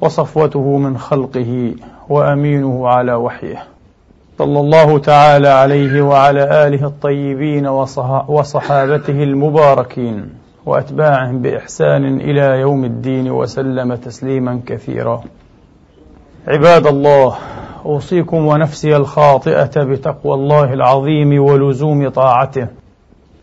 [0.00, 1.74] وصفوته من خلقه
[2.08, 3.62] وأمينه على وحيه.
[4.38, 7.66] صلى الله تعالى عليه وعلى آله الطيبين
[8.28, 10.30] وصحابته المباركين
[10.66, 15.20] وأتباعهم بإحسان إلى يوم الدين وسلم تسليما كثيرا.
[16.48, 17.34] عباد الله
[17.84, 22.66] أوصيكم ونفسي الخاطئة بتقوى الله العظيم ولزوم طاعته.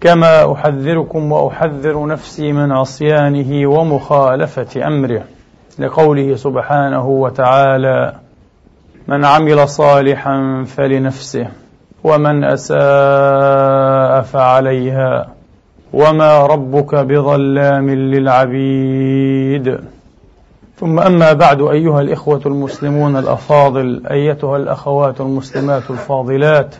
[0.01, 5.23] كما أحذركم وأحذر نفسي من عصيانه ومخالفة أمره.
[5.79, 8.13] لقوله سبحانه وتعالى
[9.07, 11.47] من عمل صالحا فلنفسه
[12.03, 15.27] ومن أساء فعليها
[15.93, 19.79] وما ربك بظلام للعبيد.
[20.77, 26.75] ثم أما بعد أيها الإخوة المسلمون الأفاضل أيتها الأخوات المسلمات الفاضلات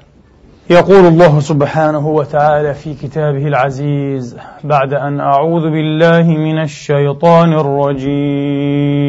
[0.70, 9.00] يقول الله سبحانه وتعالى في كتابه العزيز بعد أن أعوذ بالله من الشيطان الرجيم.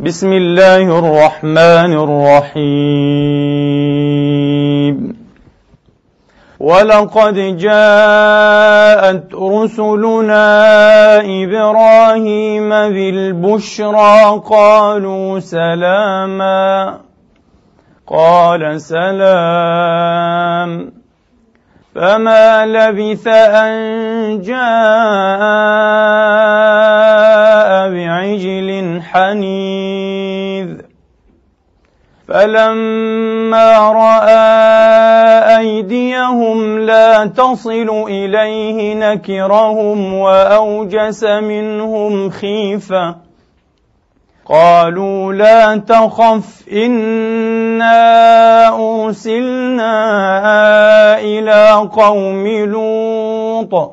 [0.00, 2.68] بسم الله الرحمن الرحيم.
[6.60, 10.46] ولقد جاءت رسلنا
[11.20, 17.07] إبراهيم بالبشرى قالوا سلاما
[18.10, 20.92] قال سلام.
[21.94, 24.58] فما لبث أن جاء
[27.90, 30.68] بعجل حنيذ.
[32.28, 43.27] فلما رأى أيديهم لا تصل إليه نكرهم وأوجس منهم خيفة.
[44.48, 47.98] قالوا لا تخف إنا
[48.68, 49.90] أرسلنا
[51.20, 53.90] إلى قوم لوط.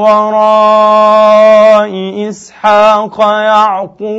[0.00, 1.92] وراء
[2.28, 4.10] إسحاق يعقوب.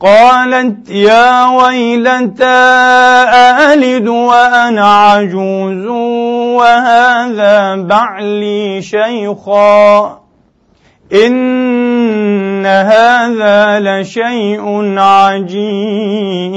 [0.00, 5.86] قالت يا ويلتى أألد وأنا عجوز
[6.56, 10.20] وهذا بعلي شيخا.
[11.12, 16.56] إن هذا لشيء عجيب.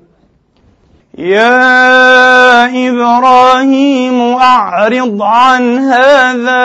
[1.17, 6.63] يا إبراهيم أعرض عن هذا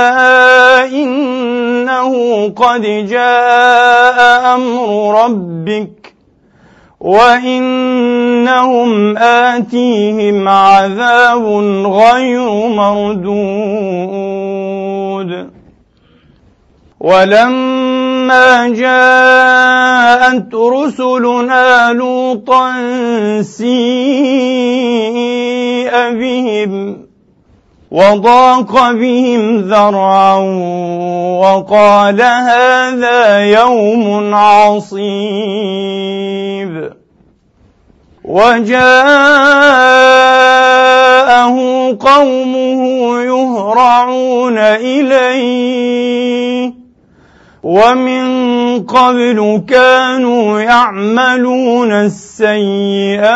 [0.85, 2.13] إنه
[2.57, 6.15] قد جاء أمر ربك
[7.01, 8.09] وإنهم
[9.19, 11.45] آتيهم عذاب
[11.87, 14.17] غير مردود.
[17.01, 17.96] ولما
[18.75, 22.73] جاءت رسلنا لوطا
[23.43, 23.67] سيء
[26.11, 27.07] بهم
[27.91, 30.35] وضاق بهم ذرعا
[31.41, 35.77] وقال هذا يوم عصيب
[38.25, 38.87] وجاءه
[42.01, 42.81] قومه
[43.23, 46.07] يهرعون إليه
[47.67, 48.27] ومن
[48.87, 53.27] قبل كانوا يعملون السيئات.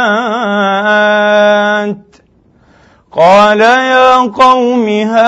[3.12, 5.20] قال يا قوم هؤلاء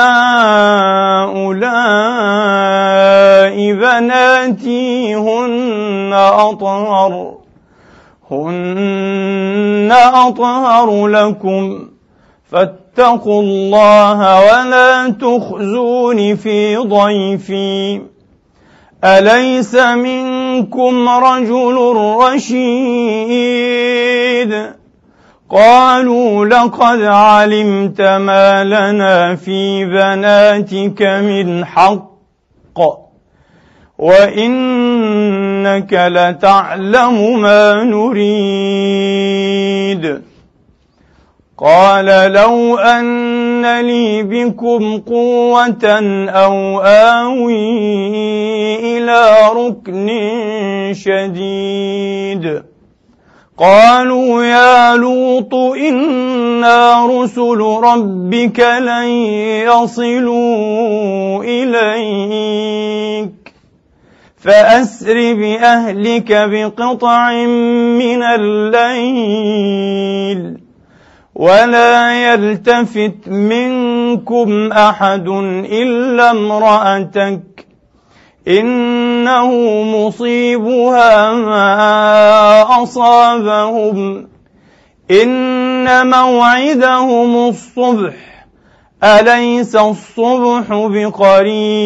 [3.73, 7.35] بناتي هن أطهر.
[8.31, 11.89] هن أطهر لكم.
[12.53, 18.13] فاتقوا الله ولا تخزون في ضيفي.
[19.05, 23.53] أليس منكم رجل رشيد؟
[25.51, 32.13] قالوا لقد علمت ما لنا في بناتك من حق
[33.99, 39.03] وإنك لتعلم ما نريد.
[41.59, 43.32] قال لو أن
[43.65, 45.85] لي بكم قوة
[46.29, 47.83] أو آوي
[48.99, 50.09] إلى ركن
[50.93, 52.63] شديد.
[53.59, 59.09] قالوا يا لوط إنا رسل ربك لن
[59.69, 63.33] يصلوا إليك.
[64.37, 67.33] فأسر بأهلك بقطع
[67.99, 69.63] من الليل.
[71.35, 75.29] ولا يلتفت منكم أحد
[75.73, 77.67] إلا امرأتك
[78.49, 79.51] إنه
[79.83, 84.29] مصيبها ما أصابهم.
[85.11, 88.47] إن موعدهم الصبح
[89.05, 91.83] أليس الصبح بقريب؟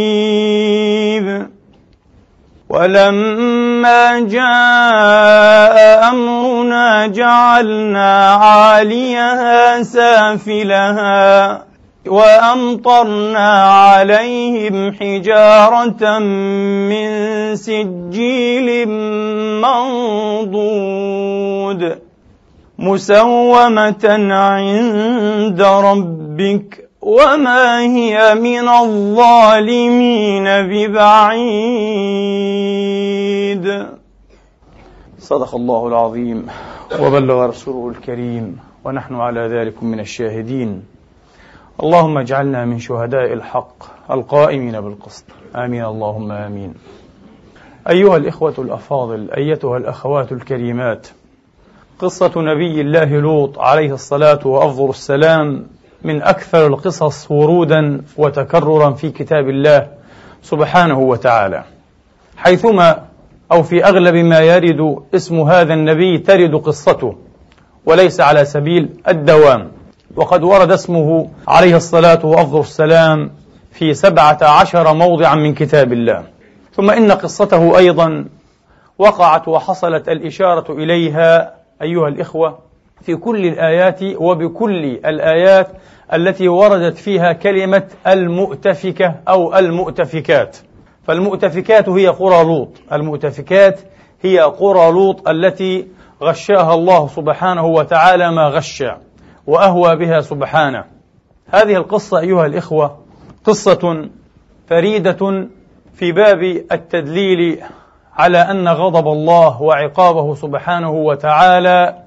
[2.69, 11.65] ولما جاء أمرنا جعلنا عاليها سافلها
[12.07, 17.09] وأمطرنا عليهم حجارة من
[17.57, 18.89] سجيل
[19.63, 21.27] منضود
[22.79, 31.47] مسومة عند ربك وما هي من الظالمين ببعيد.
[35.19, 36.47] صدق الله العظيم.
[37.01, 38.59] وبلغ رسوله الكريم.
[38.85, 40.83] ونحن على ذلك من الشاهدين.
[41.83, 43.75] اللهم اجعلنا من شهداء الحق
[44.11, 45.25] القائمين بالقسط.
[45.57, 45.85] آمين.
[45.85, 46.75] اللهم آمين.
[47.89, 51.07] أيها الإخوة الأفاضل أيتها الأخوات الكريمات
[51.99, 55.67] قصة نبي الله لوط عليه الصلاة وافضل السلام
[56.03, 59.89] من أكثر القصص ورودا وتكررا في كتاب الله
[60.43, 61.65] سبحانه وتعالى.
[62.37, 63.05] حيثما
[63.53, 67.17] أو في أغلب ما يرد اسم هذا النبي ترد قصته
[67.87, 69.69] وليس على سبيل الدوام.
[70.17, 73.31] وقد ورد اسمه عليه الصلاة وأفضل السلام
[73.73, 76.23] في سبعة عشر موضعا من كتاب الله.
[76.75, 78.25] ثم إن قصته أيضا
[78.99, 82.59] وقعت وحصلت الإشارة إليها أيها الإخوة
[83.03, 85.69] في كل الآيات وبكل الآيات
[86.13, 90.57] التي وردت فيها كلمة المؤتفكة أو المؤتفكات.
[91.05, 92.69] فالمؤتفكات هي قرى لوط.
[92.93, 93.81] المؤتفكات
[94.23, 95.89] هي قرى لوط التي
[96.23, 98.91] غشاها الله سبحانه وتعالى ما غشى
[99.47, 100.85] وأهوى بها سبحانه.
[101.55, 102.99] هذه القصة أيها الإخوة
[103.45, 104.09] قصة
[104.67, 105.49] فريدة
[105.95, 107.63] في باب التدليل
[108.17, 112.06] على أن غضب الله وعقابه سبحانه وتعالى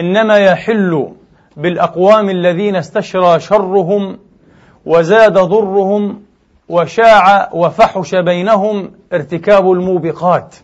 [0.00, 1.08] إنما يحل
[1.56, 4.18] بالأقوام الذين استشرى شرهم
[4.86, 6.22] وزاد ضرهم
[6.68, 10.56] وشاع وفحش بينهم ارتكاب الموبقات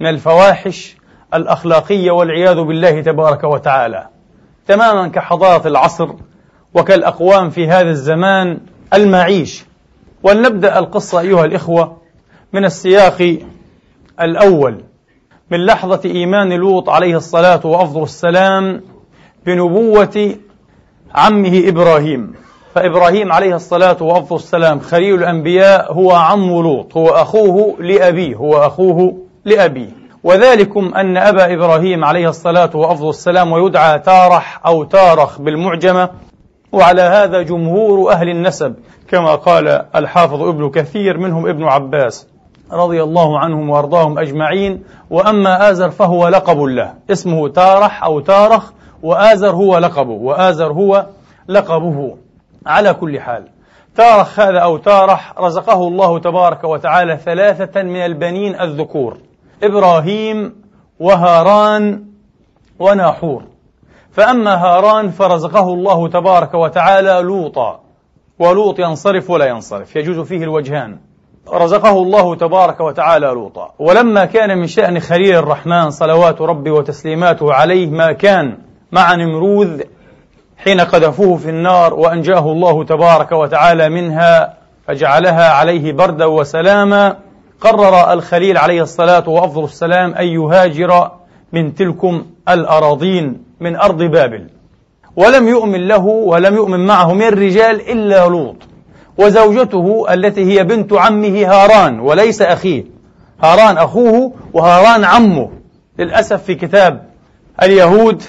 [0.00, 0.96] من الفواحش
[1.34, 4.08] الأخلاقية والعياذ بالله تبارك وتعالى.
[4.66, 6.08] تماما كحضارة العصر
[6.74, 8.60] وكالأقوام في هذا الزمان
[8.94, 9.64] المعيش.
[10.22, 11.96] ولنبدأ القصة أيها الإخوة
[12.52, 13.38] من السياق
[14.20, 14.84] الأول.
[15.50, 18.80] من لحظة إيمان لوط عليه الصلاة وأفضل السلام
[19.46, 20.34] بنبوة
[21.14, 22.34] عمه إبراهيم.
[22.74, 29.16] فإبراهيم عليه الصلاة وأفضل السلام خليل الأنبياء هو عم لوط هو أخوه لأبيه هو أخوه
[29.44, 29.88] لأبيه.
[30.24, 36.10] وذلكم أن أبا إبراهيم عليه الصلاة وأفضل السلام ويدعى تارح أو تارخ بالمعجمة.
[36.72, 38.74] وعلى هذا جمهور أهل النسب
[39.08, 42.26] كما قال الحافظ ابن كثير منهم ابن عباس.
[42.72, 46.94] رضي الله عنهم وأرضاهم أجمعين وأما آزر فهو لقب له.
[47.10, 51.06] اسمه تارح أو تارخ وآزر هو لقبه وآزر هو
[51.48, 52.16] لقبه.
[52.66, 53.48] على كل حال
[53.96, 59.18] تارخ هذا أو تارح رزقه الله تبارك وتعالى ثلاثة من البنين الذكور
[59.62, 60.54] إبراهيم
[61.00, 62.04] وهاران
[62.78, 63.42] وناحور.
[64.10, 67.80] فأما هاران فرزقه الله تبارك وتعالى لوطا
[68.38, 70.98] ولوط ينصرف ولا ينصرف يجوز فيه الوجهان.
[71.52, 73.70] رزقه الله تبارك وتعالى لوطا.
[73.78, 78.58] ولما كان من شأن خليل الرحمن صلوات ربي وتسليماته عليه ما كان
[78.92, 79.80] مع نمروذ
[80.58, 84.54] حين قذفوه في النار وأنجاه الله تبارك وتعالى منها
[84.86, 87.16] فجعلها عليه بردا وسلاما.
[87.60, 91.10] قرر الخليل عليه الصلاة وأفضل السلام أن يهاجر
[91.52, 94.46] من تلكم الأراضين من أرض بابل.
[95.16, 98.56] ولم يؤمن له ولم يؤمن معه من الرجال إلا لوط.
[99.18, 102.84] وزوجته التي هي بنت عمه هاران وليس أخيه.
[103.42, 105.50] هاران أخوه وهاران عمه.
[105.98, 107.02] للأسف في كتاب
[107.62, 108.22] اليهود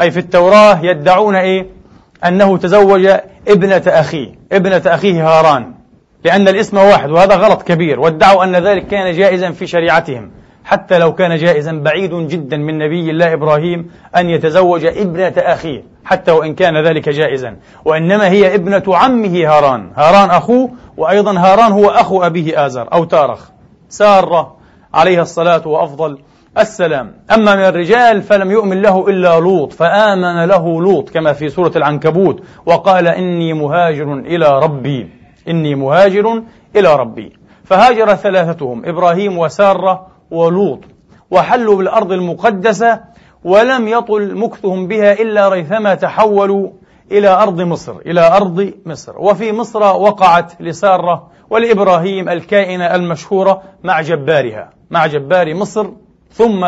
[0.00, 1.66] أي في التوراة يدعون إيه؟
[2.24, 3.06] أنه تزوج
[3.48, 5.72] ابنة أخيه ابنة أخيه هاران
[6.24, 10.30] لأن الاسم واحد وهذا غلط كبير وادعوا أن ذلك كان جائزا في شريعتهم.
[10.64, 16.32] حتى لو كان جائزا بعيد جدا من نبي الله إبراهيم أن يتزوج ابنة أخيه حتى
[16.32, 17.56] وإن كان ذلك جائزا.
[17.84, 19.90] وإنما هي ابنة عمه هاران.
[19.96, 23.50] هاران أخوه وأيضا هاران هو أخو أبيه آزر أو تارخ.
[23.88, 24.56] سارة
[24.94, 26.18] عليها الصلاة وأفضل
[26.58, 27.14] السلام.
[27.34, 32.42] أما من الرجال فلم يؤمن له إلا لوط فآمن له لوط كما في سورة العنكبوت
[32.66, 35.08] وقال إني مهاجر إلى ربي.
[35.48, 36.42] إني مهاجر
[36.76, 37.32] إلى ربي.
[37.64, 40.80] فهاجر ثلاثتهم إبراهيم وسارة ولوط
[41.30, 43.00] وحلوا بالأرض المقدسة
[43.44, 46.70] ولم يطل مكثهم بها إلا ريثما تحولوا
[47.12, 49.18] إلى أرض مصر إلى أرض مصر.
[49.18, 55.86] وفي مصر وقعت لسارة ولإبراهيم الكائنة المشهورة مع جبارها مع جبار مصر.
[56.32, 56.66] ثم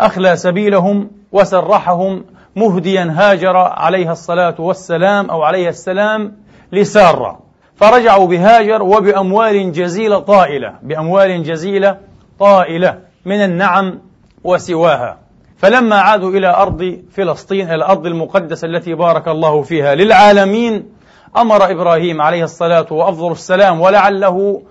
[0.00, 2.24] أخلى سبيلهم وسرحهم
[2.56, 6.36] مهديا هاجر عليها الصلاة والسلام أو عليه السلام
[6.72, 7.38] لسارة.
[7.76, 11.98] فرجعوا بهاجر وبأموال جزيلة طائلة بأموال جزيلة
[12.38, 13.98] طائلة من النعم
[14.44, 15.18] وسواها.
[15.56, 20.84] فلما عادوا إلى أرض فلسطين إلى الأرض المقدسة التي بارك الله فيها للعالمين
[21.36, 24.62] أمر إبراهيم عليه الصلاة وأفضل السلام ولعله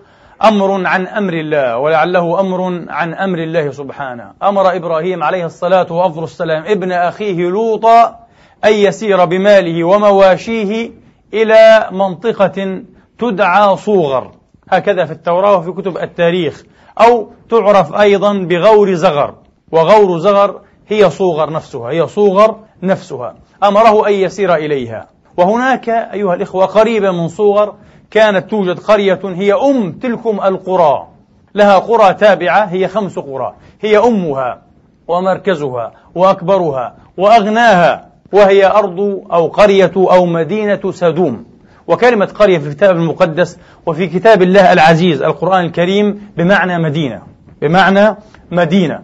[0.43, 4.31] أمر عن أمر الله ولعله أمر عن أمر الله سبحانه.
[4.43, 8.19] أمر إبراهيم عليه الصلاة وأفضل السلام ابن أخيه لوطا
[8.65, 10.91] أن يسير بماله ومواشيه
[11.33, 12.81] إلى منطقة
[13.19, 14.31] تدعى صوغر.
[14.69, 16.63] هكذا في التوراة وفي كتب التاريخ.
[17.01, 19.33] أو تعرف أيضا بغور زغر.
[19.71, 23.35] وغور زغر هي صوغر نفسها هي صوغر نفسها.
[23.63, 25.07] أمره أن يسير إليها.
[25.37, 27.73] وهناك أيها الإخوة قريبة من صوغر
[28.11, 31.07] كانت توجد قرية هي أم تلكم القرى.
[31.55, 33.53] لها قرى تابعة هي خمس قرى.
[33.81, 34.61] هي أمها
[35.07, 38.99] ومركزها وأكبرها وأغناها وهي أرض
[39.31, 41.45] أو قرية أو مدينة سدوم.
[41.87, 47.21] وكلمة قرية في الكتاب المقدس وفي كتاب الله العزيز القرآن الكريم بمعنى مدينة.
[47.61, 48.15] بمعنى
[48.51, 49.01] مدينة.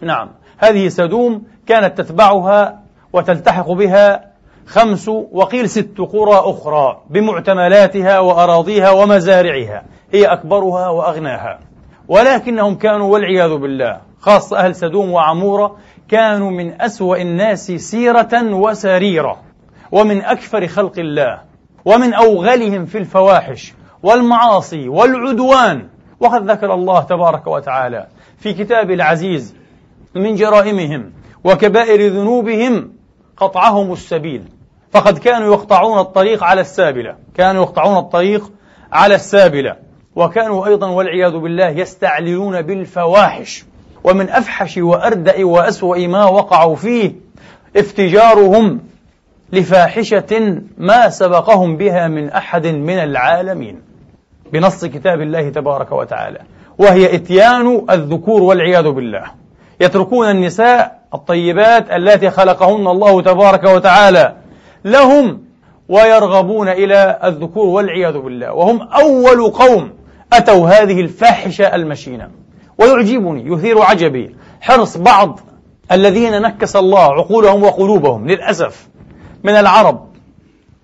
[0.00, 0.30] نعم.
[0.58, 2.80] هذه سدوم كانت تتبعها
[3.12, 4.24] وتلتحق بها
[4.66, 9.82] خمس وقيل ست قرى أخرى بمعتملاتها وأراضيها ومزارعها.
[10.12, 11.58] هي أكبرها وأغناها.
[12.08, 15.76] ولكنهم كانوا والعياذ بالله خاصة أهل سدوم وعمورة
[16.08, 19.36] كانوا من أسوأ الناس سيرة وسريرة
[19.92, 21.53] ومن أكثر خلق الله.
[21.84, 25.88] ومن أوغلهم في الفواحش والمعاصي والعدوان.
[26.20, 28.06] وقد ذكر الله تبارك وتعالى
[28.38, 29.54] في كتابه العزيز
[30.14, 31.12] من جرائمهم
[31.44, 32.92] وكبائر ذنوبهم
[33.36, 34.42] قطعهم السبيل.
[34.92, 37.16] فقد كانوا يقطعون الطريق على السابلة.
[37.34, 38.52] كانوا يقطعون الطريق
[38.92, 39.76] على السابلة.
[40.16, 43.64] وكانوا أيضا والعياذ بالله يستعلنون بالفواحش.
[44.04, 47.12] ومن أفحش وأردأ وأسوأ ما وقعوا فيه
[47.76, 48.80] افتجارهم
[49.52, 53.82] لفاحشة ما سبقهم بها من أحد من العالمين.
[54.52, 56.38] بنص كتاب الله تبارك وتعالى.
[56.78, 59.24] وهي إتيان الذكور والعياذ بالله.
[59.80, 64.36] يتركون النساء الطيبات التي خلقهن الله تبارك وتعالى.
[64.84, 65.44] لهم
[65.88, 68.52] ويرغبون إلى الذكور والعياذ بالله.
[68.52, 69.90] وهم أول قوم
[70.32, 72.30] أتوا هذه الفاحشة المشينة.
[72.78, 75.40] ويعجبني يثير عجبي حرص بعض
[75.92, 78.88] الذين نكس الله عقولهم وقلوبهم للأسف.
[79.44, 80.14] من العرب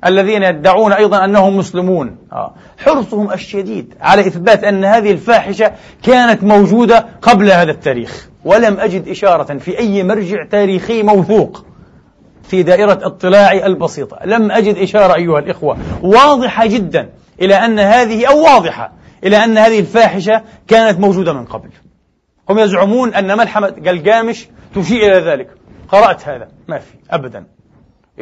[0.07, 2.17] الذين يدعون أيضا أنهم مسلمون.
[2.33, 2.55] آه.
[2.79, 8.29] حرصهم الشديد على إثبات أن هذه الفاحشة كانت موجودة قبل هذا التاريخ.
[8.45, 11.65] ولم أجد إشارة في أي مرجع تاريخي موثوق
[12.43, 14.19] في دائرة اطلاعي البسيطة.
[14.25, 15.79] لم أجد إشارة أيها الإخوة.
[16.03, 17.09] واضحة جدا
[17.41, 18.93] إلى أن هذه أو واضحة
[19.25, 21.71] إلى أن هذه الفاحشة كانت موجودة من قبل.
[22.49, 25.49] هم يزعمون أن ملحمة قلقامش تشير إلى ذلك.
[25.89, 26.49] قرأت هذا.
[26.69, 26.95] ما في.
[27.11, 27.60] أبدا.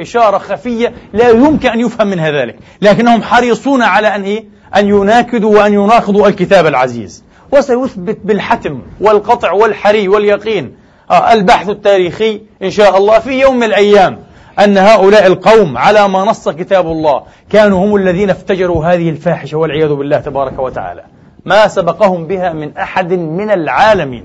[0.02, 2.58] إشارة خفية لا يمكن أن يفهم منها ذلك.
[2.82, 4.44] لكنهم حريصون على أن إيه؟
[4.76, 7.24] أن يناكدوا وأن يناقضوا الكتاب العزيز.
[7.52, 10.76] وسيثبت بالحتم والقطع والحري واليقين.
[11.10, 14.18] آه البحث التاريخي إن شاء الله في يوم من الأيام
[14.58, 19.94] أن هؤلاء القوم على ما نص كتاب الله كانوا هم الذين افتجروا هذه الفاحشة والعياذ
[19.94, 21.04] بالله تبارك وتعالى.
[21.44, 24.24] ما سبقهم بها من أحد من العالمين.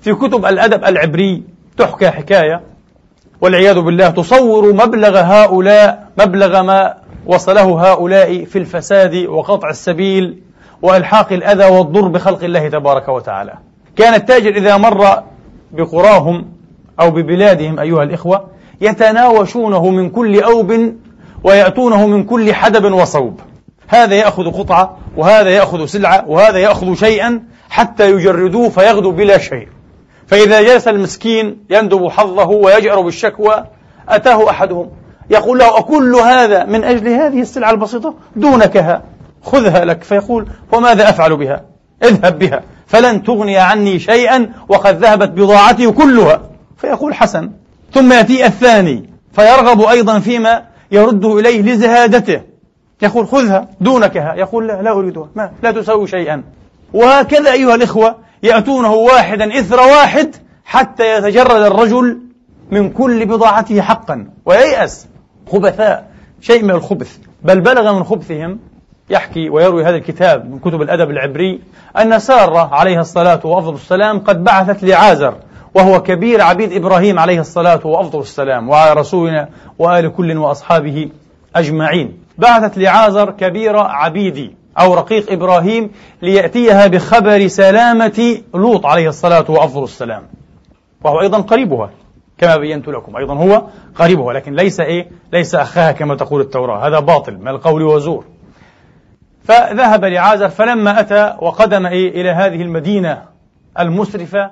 [0.00, 1.42] في كتب الأدب العبري
[1.76, 2.73] تحكى حكاية
[3.44, 6.94] والعياذ بالله تصور مبلغ هؤلاء مبلغ ما
[7.26, 10.42] وصله هؤلاء في الفساد وقطع السبيل
[10.82, 13.52] وإلحاق الأذى والضر بخلق الله تبارك وتعالى.
[13.96, 15.22] كان التاجر إذا مر
[15.72, 16.44] بقراهم
[17.00, 18.44] أو ببلادهم أيها الإخوة
[18.80, 20.94] يتناوشونه من كل أوب
[21.44, 23.40] ويأتونه من كل حدب وصوب.
[23.88, 29.68] هذا يأخذ قطعة وهذا يأخذ سلعة وهذا يأخذ شيئا حتى يجردوه فيغدو بلا شيء.
[30.26, 33.64] فإذا جلس المسكين يندب حظه ويجأر بالشكوى
[34.08, 34.90] أتاه أحدهم.
[35.30, 39.02] يقول له أكل هذا من أجل هذه السلعة البسيطة؟ دونكها.
[39.42, 40.02] خذها لك.
[40.02, 41.64] فيقول وماذا أفعل بها؟
[42.02, 42.62] اذهب بها.
[42.86, 46.40] فلن تغني عني شيئا وقد ذهبت بضاعتي كلها.
[46.76, 47.50] فيقول حسن
[47.92, 49.10] ثم يأتي الثاني.
[49.32, 50.62] فيرغب أيضا فيما
[50.92, 52.40] يرده إليه لزهادته.
[53.02, 53.68] يقول خذها.
[53.80, 54.34] دونكها.
[54.34, 55.28] يقول لا لا أريدها.
[55.34, 56.42] ما لا تساوي شيئا.
[56.92, 62.18] وهكذا أيها الإخوة يأتونه واحدا إثر واحد حتى يتجرد الرجل
[62.70, 65.06] من كل بضاعته حقا وييأس
[65.52, 66.10] خبثاء
[66.40, 67.18] شيء من الخبث.
[67.42, 68.58] بل بلغ من خبثهم
[69.10, 71.60] يحكي ويروي هذا الكتاب من كتب الأدب العبري
[71.98, 75.34] أن سارة عليها الصلاة وأفضل السلام قد بعثت لعازر
[75.74, 79.48] وهو كبير عبيد إبراهيم عليه الصلاة وأفضل السلام وعلى رسولنا
[79.78, 81.08] وآل كل وأصحابه
[81.56, 82.18] أجمعين.
[82.38, 84.56] بعثت لعازر كبير عبيدي.
[84.78, 85.90] أو رقيق إبراهيم
[86.22, 90.22] ليأتيها بخبر سلامة لوط عليه الصلاة وأفضل السلام.
[91.04, 91.90] وهو أيضا قريبها
[92.38, 93.16] كما بينت لكم.
[93.16, 93.62] أيضا هو
[93.94, 96.86] قريبها لكن ليس إيه؟ ليس أخاها كما تقول التوراة.
[96.86, 98.24] هذا باطل من القول وزور.
[99.44, 103.22] فذهب لعازر فلما أتى وقدم إيه؟ إلى هذه المدينة
[103.78, 104.50] المسرفة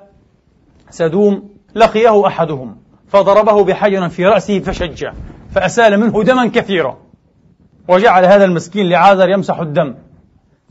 [0.90, 2.76] سدوم لقيه أحدهم
[3.08, 5.14] فضربه بحجر في رأسه فشجه
[5.54, 6.96] فأسال منه دما كثيرا.
[7.88, 9.94] وجعل هذا المسكين لعازر يمسح الدم.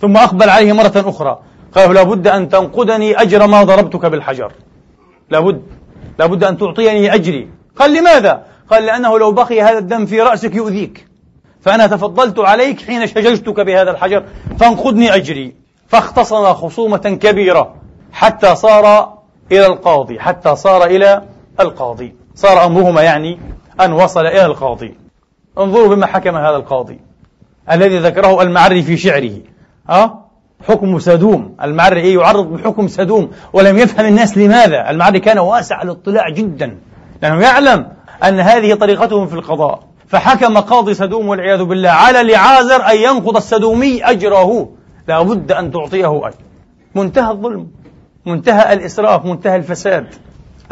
[0.02, 1.40] ثم أقبل عليه مرة أخرى.
[1.76, 4.52] قال لابد أن تنقدني أجر ما ضربتك بالحجر.
[5.30, 5.62] لابد
[6.20, 7.50] لابد أن تعطيني أجري.
[7.76, 11.08] قال لماذا؟ قال لأنه لو بقي هذا الدم في رأسك يؤذيك.
[11.62, 14.24] فأنا تفضلت عليك حين شججتك بهذا الحجر
[14.60, 15.56] فانقدني أجري.
[15.88, 17.76] فاختصم خصومة كبيرة
[18.14, 19.14] حتى صار
[19.52, 21.24] إلى القاضي حتى صار إلى
[21.60, 22.16] القاضي.
[22.36, 23.40] صار أمرهما يعني
[23.82, 24.98] أن وصل إلى القاضي.
[25.58, 27.00] انظروا بما حكم هذا القاضي
[27.72, 29.51] الذي ذكره المعري في شعره.
[29.92, 30.26] أه؟
[30.68, 31.56] حكم سدوم.
[31.64, 33.32] المعري إيه؟ يعرض بحكم سدوم.
[33.54, 34.90] ولم يفهم الناس لماذا.
[34.90, 36.78] المعري كان واسع الاطلاع جدا.
[37.22, 37.88] لأنه يعلم
[38.24, 39.84] أن هذه طريقتهم في القضاء.
[40.08, 44.70] فحكم قاضي سدوم والعياذ بالله على لعازر أن ينقض السدومي أجره.
[45.08, 46.36] لا بد أن تعطيه أجر.
[46.96, 47.68] منتهى الظلم.
[48.26, 49.26] منتهى الإسراف.
[49.26, 50.06] منتهى الفساد.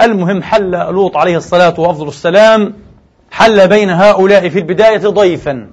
[0.01, 2.73] المهم حل لوط عليه الصلاة وأفضل السلام
[3.32, 5.67] حل بين هؤلاء في البداية ضيفا.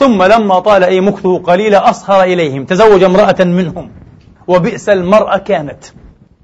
[0.00, 2.64] ثم لما طال أي مكثه قليلا أصهر إليهم.
[2.64, 3.90] تزوج امرأة منهم.
[4.48, 5.84] وبئس المرأة كانت.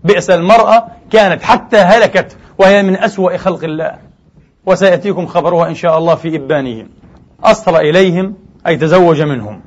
[0.05, 1.42] بئس المرأة كانت.
[1.42, 2.37] حتى هلكت.
[2.59, 3.99] وهي من أسوأ خلق الله.
[4.66, 6.88] وسيأتيكم خبرها إن شاء الله في إبانهم.
[7.45, 8.35] أصهر إليهم.
[8.66, 9.61] أي تزوج منهم.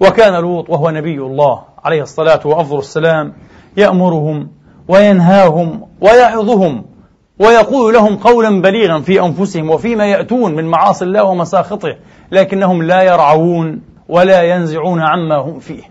[0.00, 3.32] وكان لوط وهو نبي الله عليه الصلاة وأفضل السلام
[3.76, 4.48] يأمرهم
[4.88, 6.84] وينهاهم ويعظهم.
[7.38, 11.96] ويقول لهم قولا بليغا في أنفسهم وفيما يأتون من معاصي الله ومساخطه
[12.32, 15.82] لكنهم لا يرعون ولا ينزعون عما هم فيه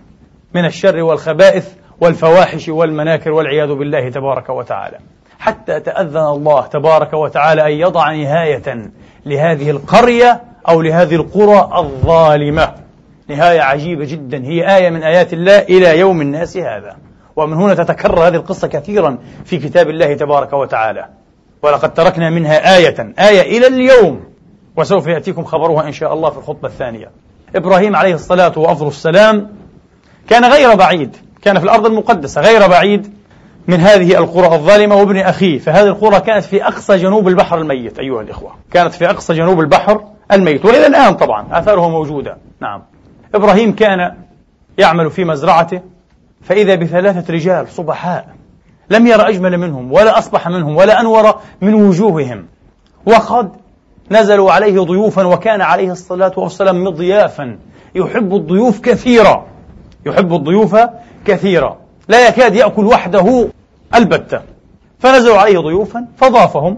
[0.54, 1.68] من الشر والخبائث
[2.02, 4.98] والفواحش والمناكر والعياذ بالله تبارك وتعالى.
[5.40, 8.92] حتى تأذن الله تبارك وتعالى أن يضع نهاية
[9.26, 12.74] لهذه القرية أو لهذه القرى الظالمة.
[13.28, 14.46] نهاية عجيبة جدا.
[14.46, 16.96] هي آية من آيات الله إلى يوم الناس هذا.
[17.36, 21.06] ومن هنا تتكرر هذه القصة كثيرا في كتاب الله تبارك وتعالى.
[21.66, 24.24] ولقد تركنا منها آية آية إلى اليوم
[24.78, 27.12] وسوف يأتيكم خبرها إن شاء الله في الخطبة الثانية.
[27.56, 29.50] إبراهيم عليه الصلاة وأفضل السلام
[30.30, 33.14] كان غير بعيد كان في الأرض المقدسة غير بعيد
[33.68, 35.60] من هذه القرى الظالمة وابن أخيه.
[35.60, 38.56] فهذه القرى كانت في أقصى جنوب البحر الميت أيها الإخوة.
[38.72, 42.38] كانت في أقصى جنوب البحر الميت وإلى الآن طبعا آثاره موجودة.
[42.62, 42.82] نعم.
[43.36, 44.16] إبراهيم كان
[44.78, 45.82] يعمل في مزرعته
[46.44, 48.35] فإذا بثلاثة رجال صبحاء
[48.90, 52.46] لم ير أجمل منهم ولا أصبح منهم ولا أنور من وجوههم.
[53.06, 53.50] وقد
[54.12, 57.58] نزلوا عليه ضيوفا وكان عليه الصلاة والسلام مضيافا.
[57.96, 59.46] يحب الضيوف كثيرا.
[60.06, 60.78] يحب الضيوف
[61.26, 61.78] كثيرا.
[62.08, 63.48] لا يكاد يأكل وحده
[63.96, 64.42] البتة.
[65.00, 66.78] فنزلوا عليه ضيوفا فضافهم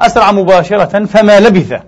[0.00, 1.80] أسرع مباشرة فما لبث.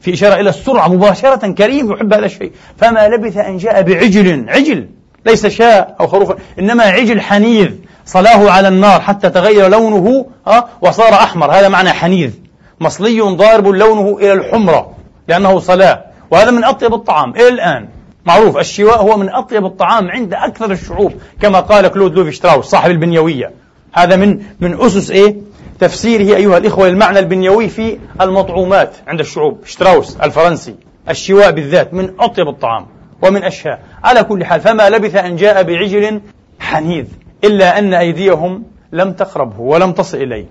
[0.00, 2.52] في إشارة إلى السرعة مباشرة كريم يحب هذا الشيء.
[2.76, 4.48] فما لبث أن جاء بعجل.
[4.48, 4.88] عجل.
[5.26, 6.32] ليس شاء أو خروف.
[6.58, 7.70] إنما عجل حنيذ.
[8.04, 10.26] صلاه على النار حتى تغير لونه
[10.82, 11.52] وصار أحمر.
[11.52, 12.32] هذا معنى حنيذ.
[12.80, 14.90] مصلي ضارب لونه إلى الحمرة
[15.28, 16.04] لأنه صلاة.
[16.30, 17.88] وهذا من أطيب الطعام إلى الآن.
[18.26, 22.90] معروف الشواء هو من أطيب الطعام عند أكثر الشعوب كما قال كلود لوفي شتراوس صاحب
[22.90, 23.52] البنيوية.
[23.92, 25.36] هذا من من أسس إيه؟
[25.80, 29.66] تفسيره أيها الإخوة المعنى البنيوي في المطعومات عند الشعوب.
[29.66, 30.74] شتراوس الفرنسي.
[31.08, 32.86] الشواء بالذات من أطيب الطعام
[33.22, 33.78] ومن أشهى.
[34.04, 36.20] على كل حال فما لبث أن جاء بعجل
[36.60, 37.04] حنيذ.
[37.44, 40.46] إلا أن أيديهم لم تقربه ولم تصل إليه.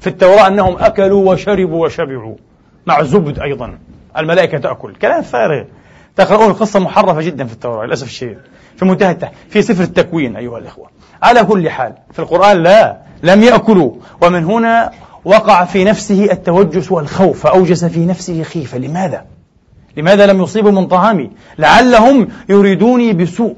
[0.00, 2.34] في التوراة أنهم أكلوا وشربوا وشبعوا
[2.86, 3.78] مع زبد أيضا.
[4.18, 4.94] الملائكة تأكل.
[4.94, 5.64] كلام فارغ.
[6.16, 8.38] تقرؤون القصة محرفة جدا في التوراة للأسف الشديد.
[8.76, 9.32] في منتهى التح...
[9.48, 10.90] في سفر التكوين أيها الإخوة.
[11.22, 13.92] على كل حال في القرآن لا لم يأكلوا.
[14.22, 14.90] ومن هنا
[15.24, 18.78] وقع في نفسه التوجس والخوف فأوجس في نفسه خيفة.
[18.78, 19.24] لماذا؟
[19.96, 23.56] لماذا لم يصيبوا من طعامي؟ لعلهم يريدوني بسوء.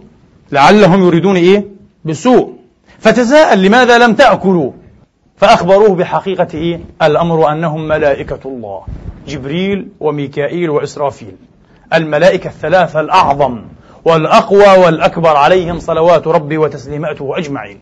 [0.53, 1.72] لعلهم يريدوني إيه؟
[2.05, 2.53] بسوء
[2.99, 4.73] فتساءل لماذا لم تأكلوا؟
[5.37, 8.83] فأخبروه بحقيقة إيه؟ الأمر أنهم ملائكة الله
[9.29, 11.37] جبريل وميكائيل وإسرافيل
[11.95, 13.63] الملائكة الثلاثة الأعظم
[14.05, 17.79] والأقوى والأكبر عليهم صلوات ربي وتسليماته أجمعين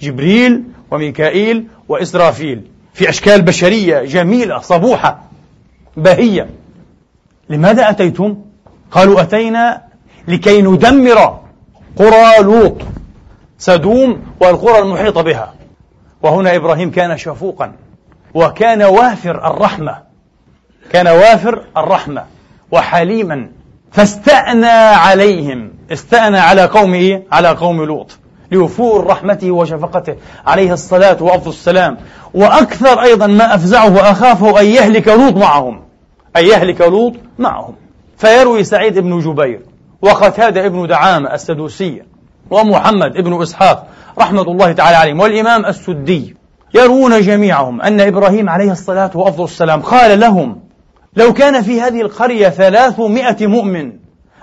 [0.00, 2.62] جبريل وميكائيل وإسرافيل
[2.94, 5.22] في أشكال بشرية جميلة صبوحة
[5.96, 6.50] بهية
[7.50, 8.36] لماذا أتيتم؟
[8.90, 9.82] قالوا أتينا
[10.28, 11.38] لكي ندمر
[11.96, 12.76] قرى لوط
[13.58, 15.54] سدوم والقرى المحيطة بها.
[16.22, 17.72] وهنا إبراهيم كان شفوقا
[18.34, 19.98] وكان وافر الرحمة
[20.90, 22.24] كان وافر الرحمة
[22.72, 23.50] وحليما.
[23.92, 28.18] فاستأنى عليهم استأنى على قوم إيه؟ على قوم لوط
[28.50, 31.96] لوفور رحمته وشفقته عليه الصلاة وأفضل السلام.
[32.34, 35.82] وأكثر أيضا ما أفزعه وأخافه أن يهلك لوط معهم
[36.36, 37.74] أن يهلك لوط معهم.
[38.16, 39.60] فيروي سعيد بن جبير
[40.02, 42.02] وقتادة ابن دعامة السدوسي
[42.50, 43.86] ومحمد ابن إسحاق
[44.18, 46.36] رحمة الله تعالى عليهم والإمام السدي
[46.74, 50.60] يرون جميعهم أن إبراهيم عليه الصلاة وأفضل السلام قال لهم
[51.16, 53.92] لو كان في هذه القرية ثلاثمائة مؤمن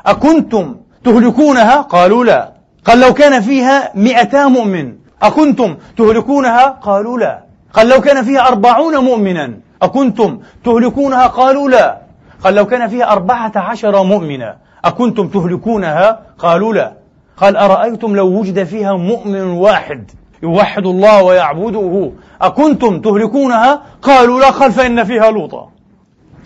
[0.05, 2.51] أكنتم تهلكونها؟ قالوا لا
[2.85, 8.97] قال لو كان فيها مئتا مؤمن أكنتم تهلكونها؟ قالوا لا قال لو كان فيها أربعون
[8.97, 11.97] مؤمنا أكنتم تهلكونها؟ قالوا لا
[12.43, 17.00] قال لو كان فيها أربعة عشر مؤمنا أكنتم تهلكونها؟ قالوا لا
[17.41, 20.11] قال أرأيتم لو وجد فيها مؤمن واحد
[20.43, 25.69] يوحد الله ويعبده أكنتم تهلكونها؟ قالوا لا قال فإن فيها لوطا.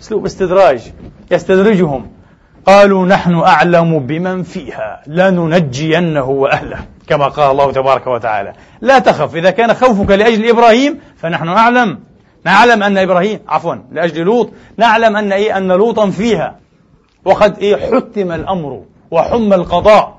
[0.00, 0.92] أسلوب استدراج
[1.30, 2.06] يستدرجهم.
[2.66, 6.78] قالوا نحن أعلم بمن فيها لننجينه وأهله
[7.08, 8.52] كما قال الله تبارك وتعالى.
[8.80, 11.98] لا تخف إذا كان خوفك لأجل إبراهيم فنحن أعلم.
[12.44, 14.50] نعلم أن إبراهيم عفوا لأجل لوط.
[14.76, 16.56] نعلم أن إيه أن لوطا فيها.
[17.24, 20.15] وقد إيه حتم الأمر وحم القضاء.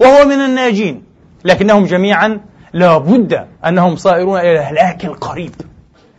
[0.00, 1.02] وهو من الناجين.
[1.44, 2.40] لكنهم جميعا
[2.72, 5.54] لا بد أنهم صائرون إلى الهلاك القريب.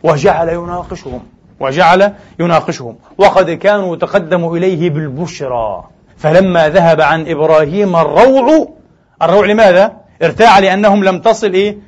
[0.02, 1.22] وجعل يناقشهم.
[1.60, 2.96] وجعل يناقشهم.
[3.18, 5.84] وقد كانوا تقدموا إليه بالبشرى.
[6.16, 8.68] فلما ذهب عن إبراهيم الروع
[9.22, 11.78] الروع لماذا؟ ارتاع لأنهم لم تصل إيه؟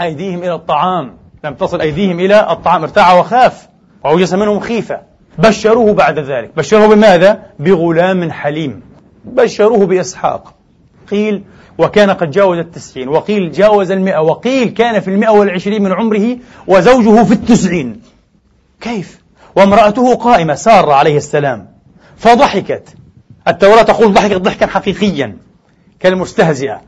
[0.00, 1.16] أيديهم إلى الطعام.
[1.44, 2.82] لم تصل أيديهم إلى الطعام.
[2.82, 3.68] ارتاع وخاف.
[4.04, 5.00] وأوجس منهم خيفة.
[5.38, 6.50] بشروه بعد ذلك.
[6.56, 8.82] بشروه بماذا؟ بغلام حليم.
[9.24, 10.57] بشروه بإسحاق.
[11.10, 11.42] قيل
[11.78, 13.08] وكان قد جاوز التسعين.
[13.08, 14.18] وقيل جاوز المئة.
[14.18, 18.00] وقيل كان في المئة والعشرين من عمره وزوجه في التسعين.
[18.80, 19.20] كيف؟
[19.56, 21.68] وامرأته قائمة سارة عليه السلام.
[22.16, 22.88] فضحكت.
[23.48, 25.36] التوراة تقول ضحكت ضحكا حقيقيا
[26.00, 26.80] كالمستهزئة.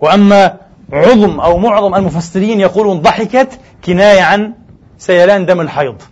[0.00, 0.56] وأما
[0.92, 4.54] عظم أو معظم المفسرين يقولون ضحكت كناية عن
[4.98, 6.02] سيلان دم الحيض.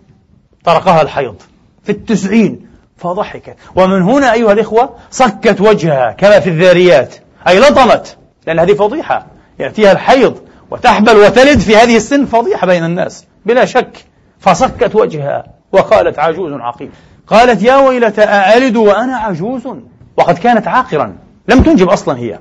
[0.65, 1.37] طرقها الحيض.
[1.83, 2.67] في التسعين.
[2.97, 3.57] فضحكت.
[3.77, 7.15] ومن هنا أيها الإخوة صكت وجهها كما في الذاريات.
[7.49, 9.27] أي لطمت لأن هذه فضيحة.
[9.59, 10.39] يأتيها الحيض
[10.71, 14.05] وتحبل وتلد في هذه السن فضيحة بين الناس بلا شك.
[14.39, 16.93] فصكت وجهها وقالت عجوز عقيم.
[17.27, 19.63] قالت يا ويلتى أألد وأنا عجوز؟
[20.17, 21.17] وقد كانت عاقرا.
[21.49, 22.39] لم تنجب أصلا هي.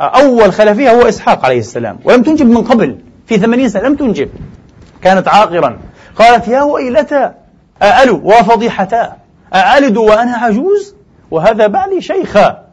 [0.00, 2.98] أول خلفها هو إسحاق عليه السلام ولم تنجب من قبل.
[3.26, 4.30] في ثمانين سنة لم تنجب.
[5.02, 5.78] كانت عاقرا.
[6.16, 7.30] قالت يا ويلتى
[7.82, 9.16] أألو وفضيحتا
[9.54, 10.94] أألد وأنا عجوز؟
[11.30, 12.65] وهذا بعلي شيخا.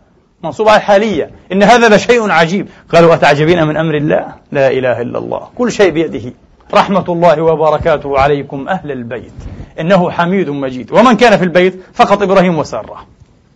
[0.43, 2.67] منصوب على الحالية إن هذا لشيء عجيب.
[2.93, 5.47] قالوا أتعجبين من أمر الله؟ لا إله إلا الله.
[5.57, 6.33] كل شيء بيده.
[6.73, 9.33] رحمة الله وبركاته عليكم أهل البيت.
[9.79, 10.91] إنه حميد مجيد.
[10.91, 13.05] ومن كان في البيت فقط إبراهيم وسارة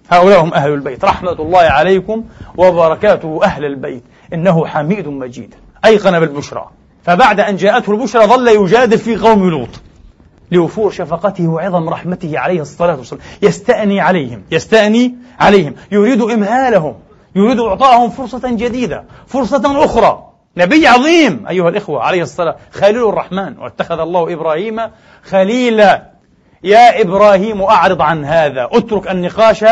[0.09, 1.05] هؤلاء هم أهل البيت.
[1.05, 2.23] رحمة الله عليكم
[2.57, 4.03] وبركاته أهل البيت.
[4.33, 5.55] إنه حميد مجيد.
[5.85, 6.69] أيقن بالبشرى.
[7.03, 9.69] فبعد أن جاءته البشرى ظل يجادل في قوم لوط.
[10.51, 13.21] لوفور شفقته وعظم رحمته عليه الصلاة والسلام.
[13.41, 15.75] يستأني عليهم يستأني عليهم.
[15.91, 16.95] يريد إمهالهم
[17.35, 20.23] يريد إعطائهم فرصة جديدة فرصة أخرى.
[20.57, 22.55] نبي عظيم أيها الإخوة عليه الصلاة.
[22.71, 24.79] خليل الرحمن واتخذ الله إبراهيم
[25.23, 26.11] خليلا.
[26.63, 29.65] يا إبراهيم أعرض عن هذا اترك النقاش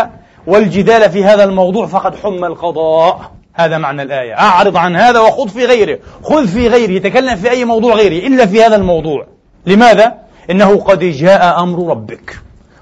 [0.48, 3.32] والجدال في هذا الموضوع فقد حم القضاء.
[3.54, 4.40] هذا معنى الآية.
[4.40, 6.00] أعرض عن هذا وخذ في غيره.
[6.24, 9.28] خذ في غيره تكلم في أي موضوع غيره إلا في هذا الموضوع.
[9.66, 12.40] لماذا؟ إنه قد جاء أمر ربك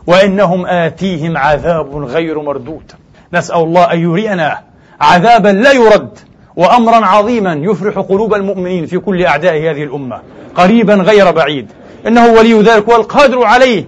[0.08, 2.92] وإنهم آتيهم عذاب غير مردود.
[3.34, 4.60] نسأل الله أن يرينا
[5.02, 6.20] عذابا لا يرد
[6.56, 10.22] وأمرا عظيما يفرح قلوب المؤمنين في كل أعداء هذه الأمة
[10.56, 11.72] قريبا غير بعيد.
[12.08, 13.86] إنه ولي ذلك والقادر عليه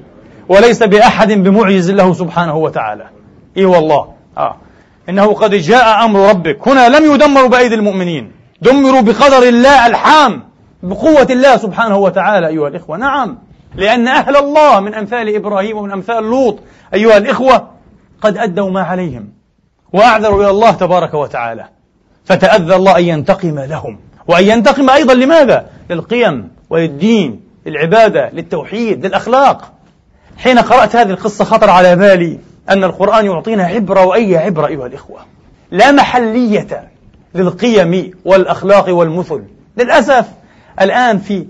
[0.49, 3.05] وليس بأحد بمعجز له سبحانه وتعالى.
[3.57, 4.07] إي والله.
[4.37, 4.55] آه.
[5.09, 6.67] إنه قد جاء أمر ربك.
[6.67, 10.43] هنا لم يدمروا بأيدي المؤمنين دمروا بقدر الله الحام
[10.83, 12.97] بقوة الله سبحانه وتعالى أيها الإخوة.
[12.97, 13.37] نعم.
[13.77, 16.59] لأن أهل الله من أمثال إبراهيم ومن أمثال لوط
[16.93, 17.69] أيها الإخوة
[18.21, 19.29] قد أدوا ما عليهم
[19.93, 21.65] وأعذروا إلى الله تبارك وتعالى.
[22.25, 23.99] فتأذى الله أن ينتقم لهم.
[24.27, 29.71] وأن ينتقم أيضا لماذا؟ للقيم وللدين للعبادة للتوحيد للأخلاق.
[30.37, 35.19] حين قرأت هذه القصة خطر على بالي أن القرآن يعطينا عبرة وأي عبرة أيها الإخوة؟
[35.71, 36.89] لا محلية
[37.35, 39.43] للقيم والأخلاق والمثل.
[39.77, 40.25] للأسف
[40.81, 41.45] الآن في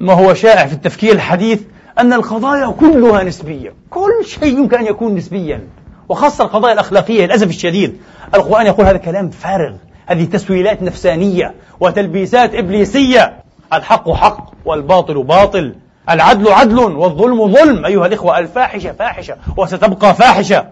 [0.00, 1.60] ما هو شائع في التفكير الحديث
[1.98, 3.74] أن القضايا كلها نسبية.
[3.90, 5.68] كل شيء يمكن أن يكون نسبيا.
[6.08, 8.00] وخاصة القضايا الأخلاقية للأسف الشديد.
[8.34, 9.74] القرآن يقول هذا كلام فارغ.
[10.06, 13.42] هذه تسويلات نفسانية وتلبيسات إبليسية.
[13.72, 15.74] الحق حق والباطل باطل.
[16.10, 17.84] العدل عدل والظلم ظلم.
[17.84, 20.66] أيها الإخوة الفاحشة فاحشة وستبقى فاحشة.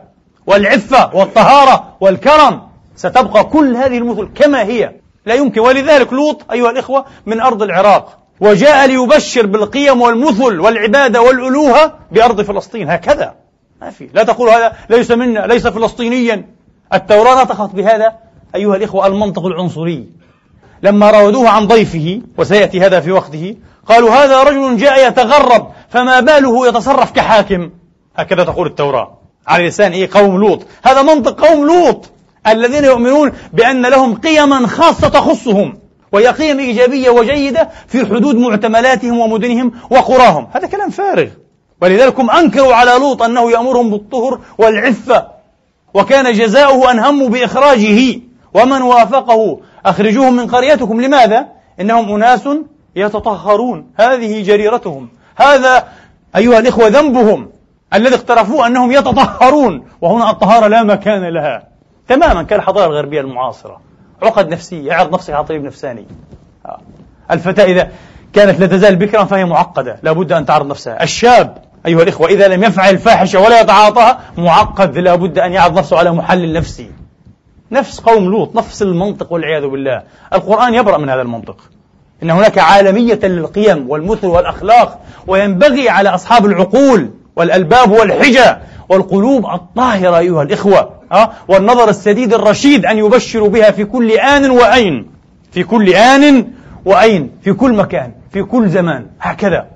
[0.46, 2.62] والعفة والطهارة والكرم
[2.96, 4.92] ستبقى كل هذه المثل كما هي.
[5.26, 5.60] لا يمكن.
[5.60, 8.21] ولذلك لوط أيها الإخوة من أرض العراق.
[8.40, 12.90] وجاء ليبشر بالقيم والمثل والعبادة والألوهة بأرض فلسطين.
[12.90, 13.34] هكذا.
[13.80, 14.08] ما في.
[14.14, 16.46] لا تقول هذا ليس منا ليس فلسطينيا.
[16.94, 18.12] التوراة نطقت بهذا.
[18.54, 20.08] أيها الإخوة المنطق العنصري.
[20.82, 26.68] لما راودوه عن ضيفه وسيأتي هذا في وقته قالوا هذا رجل جاء يتغرب فما باله
[26.68, 27.70] يتصرف كحاكم.
[28.16, 29.18] هكذا تقول التوراة.
[29.46, 30.66] على لسان إيه؟ قوم لوط.
[30.82, 32.10] هذا منطق قوم لوط.
[32.46, 35.78] الذين يؤمنون بأن لهم قيما خاصة تخصهم.
[36.12, 40.48] وهي قيم إيجابية وجيدة في حدود معتملاتهم ومدنهم وقراهم.
[40.52, 41.28] هذا كلام فارغ.
[41.82, 45.26] ولذلك أنكروا على لوط أنه يأمرهم بالطهر والعفة
[45.94, 48.20] وكان جزاؤه أن هموا بإخراجه.
[48.54, 51.00] ومن وافقه أخرجوهم من قريتكم.
[51.00, 51.46] لماذا؟
[51.80, 52.48] إنهم أناس
[52.96, 53.86] يتطهرون.
[53.96, 55.08] هذه جريرتهم.
[55.36, 55.88] هذا
[56.36, 57.50] أيها الإخوة ذنبهم
[57.94, 59.84] الذي اقترفوه أنهم يتطهرون.
[60.00, 61.68] وهنا الطهارة لا مكان لها.
[62.08, 63.91] تماما كالحضارة الغربية المعاصرة.
[64.22, 66.06] عقد نفسية يعرض نفسه على طبيب نفساني.
[66.66, 66.78] آه.
[67.30, 67.90] الفتاة إذا
[68.32, 71.02] كانت لا تزال بكرا فهي معقدة لابد أن تعرض نفسها.
[71.02, 76.12] الشاب أيها الإخوة إذا لم يفعل الفاحشة ولا يتعاطاها معقد لابد أن يعرض نفسه على
[76.12, 76.90] محلل نفسي.
[77.72, 80.02] نفس قوم لوط نفس المنطق والعياذ بالله.
[80.32, 81.56] القرآن يبرأ من هذا المنطق.
[82.22, 88.58] إن هناك عالمية للقيم والمثل والأخلاق وينبغي على أصحاب العقول والألباب والحجة
[88.88, 95.10] والقلوب الطاهرة أيها الإخوة أه؟ والنظر السديد الرشيد أن يبشروا بها في كل آن وأين
[95.52, 96.52] في كل آن
[96.84, 98.12] وأين في كل مكان.
[98.30, 99.06] في كل زمان.
[99.20, 99.66] هكذا.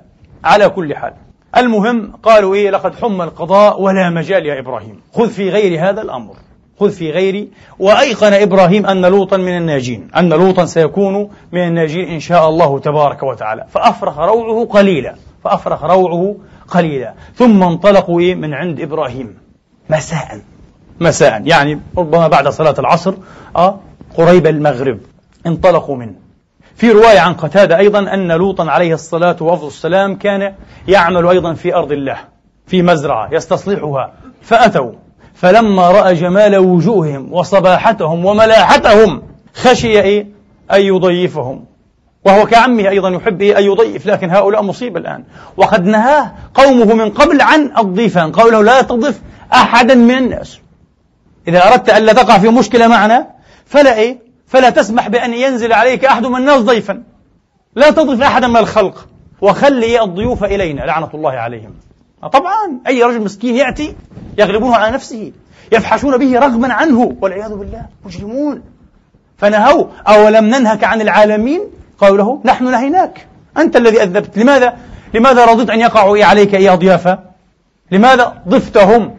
[0.43, 1.13] على كل حال.
[1.57, 5.01] المهم قالوا إيه لقد حم القضاء ولا مجال يا إبراهيم.
[5.13, 6.33] خذ في غير هذا الأمر.
[6.79, 10.07] خذ في غيري وأيقن إبراهيم أن لوطا من الناجين.
[10.17, 13.65] أن لوطا سيكون من الناجين إن شاء الله تبارك وتعالى.
[13.69, 15.15] فأفرخ روعه قليلا.
[15.43, 16.35] فأفرخ روعه
[16.67, 17.13] قليلا.
[17.35, 19.37] ثم انطلقوا إيه من عند إبراهيم.
[19.89, 20.41] مساء.
[20.99, 21.41] مساء.
[21.45, 23.13] يعني ربما بعد صلاة العصر
[23.55, 23.79] أه
[24.17, 24.99] قريب المغرب
[25.47, 26.13] انطلقوا منه.
[26.75, 30.53] في رواية عن قتادة أيضا أن لوطا عليه الصلاة والسلام كان
[30.87, 32.17] يعمل أيضا في أرض الله
[32.67, 34.91] في مزرعة يستصلحها فأتوا.
[35.33, 39.21] فلما رأى جمال وجوههم وصباحتهم وملاحتهم
[39.53, 40.27] خشي إيه
[40.73, 41.65] أن يضيفهم.
[42.25, 45.23] وهو كعمه أيضا يحب إيه أن يضيف لكن هؤلاء مصيبة الآن.
[45.57, 49.21] وقد نهاه قومه من قبل عن الضيفان قالوا لا تضف
[49.53, 50.59] أحدا من الناس.
[51.47, 53.27] إذا أردت ألا تقع في مشكلة معنا
[53.65, 57.03] فلا إيه؟ فلا تسمح بأن ينزل عليك أحد من الناس ضيفا.
[57.75, 59.07] لا تضف أحدا من الخلق.
[59.41, 61.73] وخلي الضيوف إلينا لعنة الله عليهم.
[62.33, 63.95] طبعا أي رجل مسكين يأتي
[64.37, 65.31] يغلبونه على نفسه
[65.71, 68.61] يفحشون به رغما عنه والعياذ بالله مجرمون.
[69.37, 71.61] فنهوا أولم ننهك عن العالمين؟
[71.99, 73.27] قالوا له نحن نهيناك.
[73.57, 74.37] أنت الذي أذبت.
[74.37, 74.77] لماذا؟
[75.13, 77.19] لماذا رضيت أن يقعوا عليك أي ضيافة؟
[77.91, 79.16] لماذا ضفتهم؟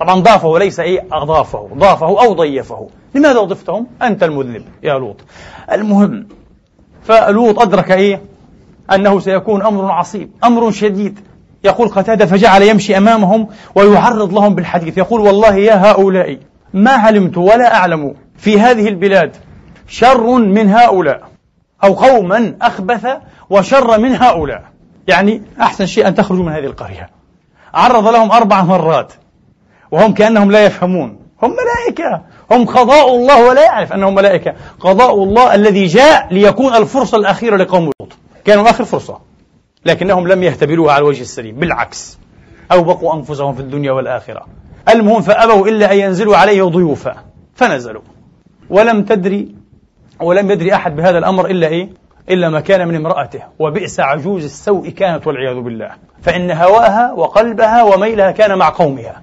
[0.00, 1.68] طبعا ضافه وليس إيه؟ أضافه.
[1.74, 2.88] ضافه أو ضيفه.
[3.14, 5.16] لماذا ضفتهم أنت المذنب يا لوط.
[5.72, 6.28] المهم
[7.02, 8.22] فلوط أدرك إيه؟
[8.92, 11.20] أنه سيكون أمر عصيب أمر شديد.
[11.64, 14.98] يقول قتادة فجعل يمشي أمامهم ويعرض لهم بالحديث.
[14.98, 16.38] يقول والله يا هؤلاء
[16.74, 19.36] ما علمت ولا أعلم في هذه البلاد
[19.88, 21.28] شر من هؤلاء
[21.84, 23.06] أو قوما أخبث
[23.50, 24.64] وشر من هؤلاء.
[25.08, 27.10] يعني أحسن شيء أن تخرجوا من هذه القرية.
[27.74, 29.12] عرض لهم أربع مرات.
[29.90, 31.18] وهم كأنهم لا يفهمون.
[31.42, 32.22] هم ملائكة.
[32.50, 34.54] هم قضاء الله ولا يعرف أنهم ملائكة.
[34.80, 38.12] قضاء الله الذي جاء ليكون الفرصة الأخيرة لقوم لوط.
[38.44, 39.18] كانوا آخر فرصة.
[39.86, 41.56] لكنهم لم يهتبروها على الوجه السليم.
[41.56, 42.18] بالعكس.
[42.72, 44.46] أوبقوا أنفسهم في الدنيا والآخرة.
[44.88, 47.14] المهم فأبوا إلا أن ينزلوا عليه ضيوفا.
[47.54, 48.02] فنزلوا.
[48.70, 49.54] ولم تدري
[50.20, 51.88] ولم يدري أحد بهذا الأمر إلا إيه؟
[52.30, 53.40] إلا ما كان من امرأته.
[53.58, 55.90] وبئس عجوز السوء كانت والعياذ بالله.
[56.22, 59.22] فإن هواها وقلبها وميلها كان مع قومها.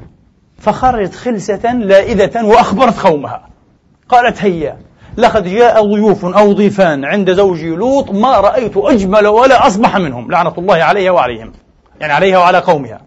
[0.64, 3.50] فخرجت خلسة لائذة وأخبرت قومها.
[4.10, 4.78] قالت هيا
[5.18, 10.54] لقد جاء ضيوف أو ضيفان عند زوجي لوط ما رأيت أجمل ولا أصبح منهم لعنة
[10.58, 11.52] الله عليها وعليهم
[12.00, 13.02] يعني عليها وعلى قومها.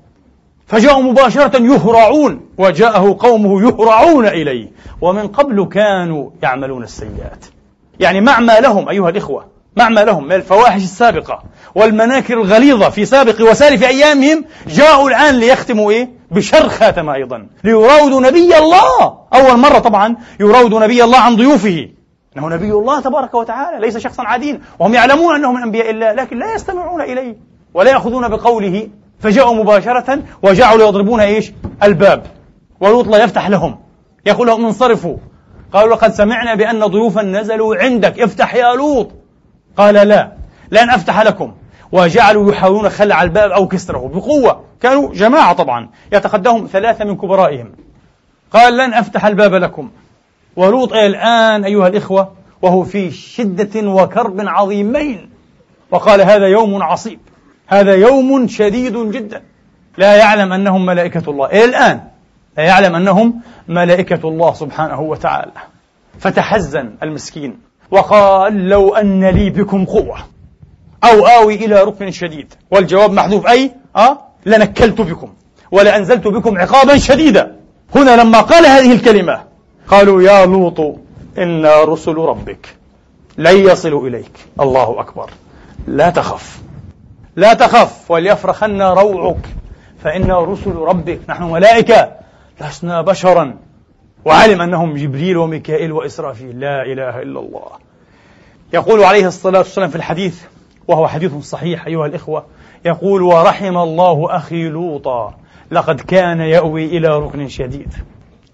[0.67, 7.45] فجاءوا مباشرة يهرعون وجاءه قومه يهرعون إليه ومن قبل كانوا يعملون السيئات.
[8.01, 9.45] يعني مع ما لهم أيها الإخوة
[9.77, 11.43] مع ما لهم من الفواحش السابقة
[11.75, 17.47] والمناكر الغليظة في سابق وسالف أيامهم جاءوا الآن ليختموا إيه؟ بشر خاتمة أيضا.
[17.65, 19.19] ليراودوا نبي الله.
[19.35, 21.89] أول مرة طبعا يراودوا نبي الله عن ضيوفه.
[22.37, 24.61] إنه نبي الله تبارك وتعالى ليس شخصا عاديا.
[24.79, 27.37] وهم يعلمون أنه من أنبياء الله لكن لا يستمعون إليه
[27.75, 28.89] ولا يأخذون بقوله.
[29.21, 32.23] فجاءوا مباشرة وجعلوا يضربون إيش؟ الباب.
[32.81, 33.79] ولوط لا يفتح لهم.
[34.27, 35.17] يقول لهم انصرفوا.
[35.73, 38.21] قالوا لقد سمعنا بأن ضيوفا نزلوا عندك.
[38.21, 39.26] افتح يا لوط.
[39.77, 40.33] قال لا
[40.71, 41.55] لن أفتح لكم.
[41.93, 44.65] وجعلوا يحاولون خلع الباب أو كسره بقوة.
[44.81, 47.73] كانوا جماعة طبعا يتقدمهم ثلاثة من كبرائهم.
[48.51, 49.91] قال لن أفتح الباب لكم.
[50.57, 55.31] ولوط الآن أيها الإخوة وهو في شدة وكرب عظيمين.
[55.91, 57.21] وقال هذا يوم عصيب.
[57.67, 59.43] هذا يوم شديد جدا.
[59.99, 61.47] لا يعلم أنهم ملائكة الله.
[61.47, 62.01] إلى الآن
[62.57, 65.53] لا يعلم أنهم ملائكة الله سبحانه وتعالى.
[66.19, 67.66] فتحزن المسكين.
[67.91, 70.17] وقال لو أن لي بكم قوة
[71.05, 75.29] أو آوي إلى ركن شديد والجواب محذوف أي؟ أه؟ لنكلت بكم
[75.71, 77.57] ولأنزلت بكم عقابا شديدا.
[77.95, 79.41] هنا لما قال هذه الكلمة
[79.89, 80.97] قالوا يا لوط
[81.39, 82.67] إنا رسل ربك
[83.39, 84.33] لن يصلوا إليك.
[84.61, 85.31] الله أكبر.
[85.87, 86.59] لا تخف.
[87.37, 88.11] لا تخف.
[88.11, 89.49] وليفرخن روعك.
[90.05, 91.21] فإنا رسل ربك.
[91.29, 92.11] نحن ملائكة.
[92.61, 93.57] لسنا بشرا.
[94.27, 96.61] وعلم أنهم جبريل وميكائيل وإسرافيل.
[96.61, 97.71] لا إله إلا الله.
[98.73, 100.43] يقول عليه الصلاة والسلام في الحديث
[100.89, 102.45] وهو حديث صحيح أيها الإخوة
[102.85, 105.35] يقول ورحم الله أخي لوطا
[105.71, 107.95] لقد كان يأوي إلى ركن شديد.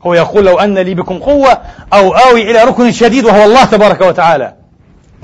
[0.06, 1.58] هو يقول لو أن لي بكم قوة
[1.92, 4.54] أو آوي إلى ركن شديد وهو الله تبارك وتعالى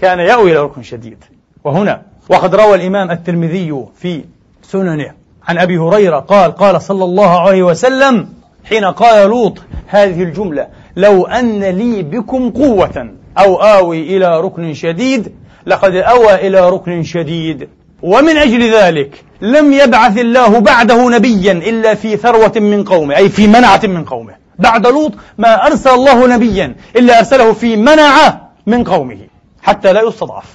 [0.01, 1.25] كان يأوي إلى ركن شديد.
[1.65, 4.25] وهنا وقد روى الإمام الترمذي في
[4.63, 5.13] سننه
[5.49, 8.38] عن أبي هريرة قال قال صلى الله عليه وسلم
[8.69, 15.33] حين قال لوط هذه الجملة لو أن لي بكم قوة أو آوي إلى ركن شديد
[15.67, 17.69] لقد أوى إلى ركن شديد.
[18.03, 23.47] ومن أجل ذلك لم يبعث الله بعده نبيا إلا في ثروة من قومه أي في
[23.47, 24.35] منعة من قومه.
[24.59, 29.19] بعد لوط ما أرسل الله نبيا إلا أرسله في منعة من قومه
[29.63, 30.55] حتى لا يستضعف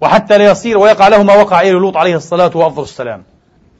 [0.00, 3.22] وحتى لا يصير ويقع له ما وقع إلى لوط عليه الصلاة وأفضل السلام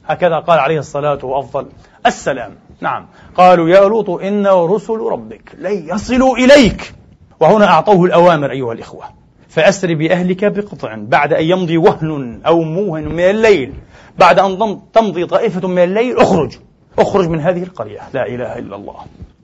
[0.07, 1.67] هكذا قال عليه الصلاة وأفضل
[2.05, 3.07] السلام نعم.
[3.35, 6.93] قالوا يا لوط إنا رسل ربك لن يصلوا إليك.
[7.39, 9.03] وهنا أعطوه الأوامر أيها الإخوة.
[9.49, 13.73] فأسر بأهلك بقطع بعد أن يمضي وهن أو موهن من الليل.
[14.17, 16.57] بعد أن تمضي طائفة من الليل اخرج.
[16.99, 17.99] اخرج من هذه القرية.
[18.13, 18.95] لا إله إلا الله.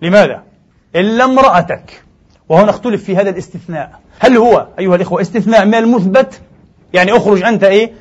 [0.02, 0.44] لماذا؟
[0.96, 2.04] إلا امرأتك.
[2.50, 4.00] وهنا اختلف في هذا الاستثناء.
[4.20, 6.42] هل هو أيها الإخوة استثناء من المثبت؟
[6.94, 7.92] يعني اخرج أنت إيه؟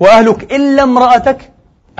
[0.00, 1.50] وأهلك إلا امرأتك؟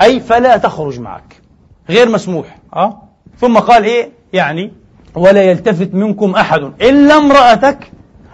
[0.01, 1.41] أي فلا تخرج معك.
[1.89, 2.57] غير مسموح.
[2.75, 3.01] أه؟
[3.39, 4.73] ثم قال إيه؟ يعني
[5.15, 6.61] ولا يلتفت منكم أحد.
[6.81, 7.91] إلا امرأتك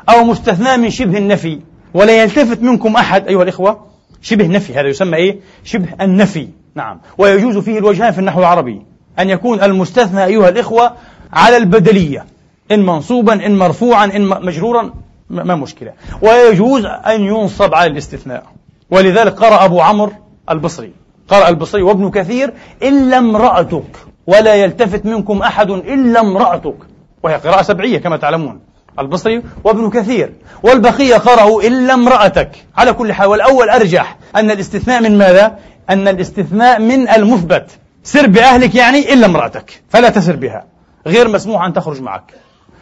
[0.10, 1.60] أو مستثنى من شبه النفي.
[1.94, 3.28] ولا يلتفت منكم أحد.
[3.28, 3.86] أيها الإخوة
[4.22, 4.74] شبه نفي.
[4.74, 6.48] هذا يسمى إيه؟ شبه النفي.
[6.76, 7.00] نعم.
[7.18, 8.82] ويجوز فيه الوجهان في النحو العربي.
[9.20, 10.94] أن يكون المستثنى أيها الإخوة
[11.34, 12.26] على البدلية.
[12.72, 14.94] إن منصوبا إن مرفوعا إن مجرورا
[15.30, 15.94] ما مشكلة.
[16.22, 18.44] ويجوز أن ينصب على الاستثناء.
[18.92, 20.12] ولذلك قرأ أبو عمرو
[20.50, 20.92] البصري.
[21.28, 24.07] قرأ البصري وابن كثير إلا امرأتك.
[24.28, 26.76] ولا يلتفت منكم أحد إلا امرأتك.
[27.24, 28.60] وهي قراءة سبعية كما تعلمون.
[29.00, 30.34] البصري وابن كثير
[30.64, 32.52] والبقية قرأوا إلا امرأتك.
[32.78, 37.72] على كل حال والأول أرجح أن الاستثناء من ماذا؟ أن الاستثناء من المثبت.
[38.04, 39.84] سر بأهلك يعني إلا امرأتك.
[39.90, 40.66] فلا تسر بها.
[41.08, 42.34] غير مسموح أن تخرج معك.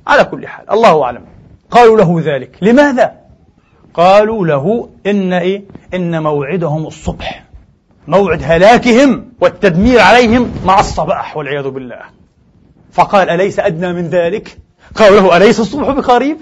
[0.07, 1.25] على كل حال الله أعلم.
[1.71, 2.57] قالوا له ذلك.
[2.61, 3.11] لماذا؟
[3.93, 5.63] قالوا له إن إيه؟
[5.93, 7.44] إن موعدهم الصبح.
[8.07, 12.01] موعد هلاكهم والتدمير عليهم مع الصباح والعياذ بالله.
[12.91, 14.57] فقال أليس أدنى من ذلك؟
[14.95, 16.37] قالوا له أليس الصبح بقريب؟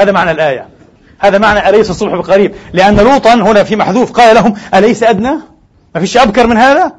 [0.00, 0.68] هذا معنى الآية.
[1.18, 5.32] هذا معنى أليس الصبح بقريب؟ لأن لوطا هنا في محذوف قال لهم أليس أدنى؟
[5.94, 6.92] ما فيش أبكر من هذا؟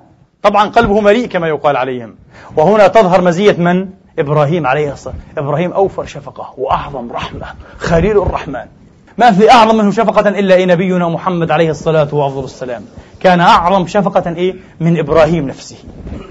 [0.44, 2.16] طبعا قلبه مليء كما يقال عليهم.
[2.56, 3.88] وهنا تظهر مزية من؟
[4.20, 7.46] إبراهيم عليه الصلاة إبراهيم أوفر شفقة وأعظم رحمة
[7.78, 8.66] خليل الرحمن.
[9.18, 12.86] ما في أعظم منه شفقة إلا نبينا محمد عليه الصلاة وأفضل السلام
[13.20, 15.78] كان أعظم شفقة إيه؟ من إبراهيم نفسه.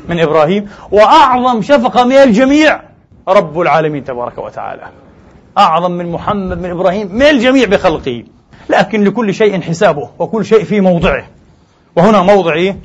[0.09, 0.69] من إبراهيم.
[0.91, 2.81] وأعظم شفقة من الجميع.
[3.29, 4.83] رب العالمين تبارك وتعالى.
[5.59, 8.25] أعظم من محمد من إبراهيم من الجميع بخلقه.
[8.71, 11.27] لكن لكل شيء حسابه وكل شيء في موضعه.
[11.97, 12.77] وهنا موضع إيه؟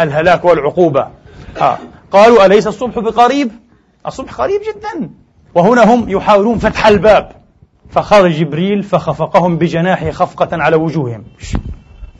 [0.00, 1.08] الهلاك والعقوبة.
[1.60, 1.78] آه.
[2.10, 3.50] قالوا أليس الصبح بقريب؟
[4.06, 5.10] الصبح قريب جدا.
[5.54, 7.32] وهنا هم يحاولون فتح الباب.
[7.90, 11.24] فخرج جبريل فخفقهم بجناحه خفقة على وجوههم.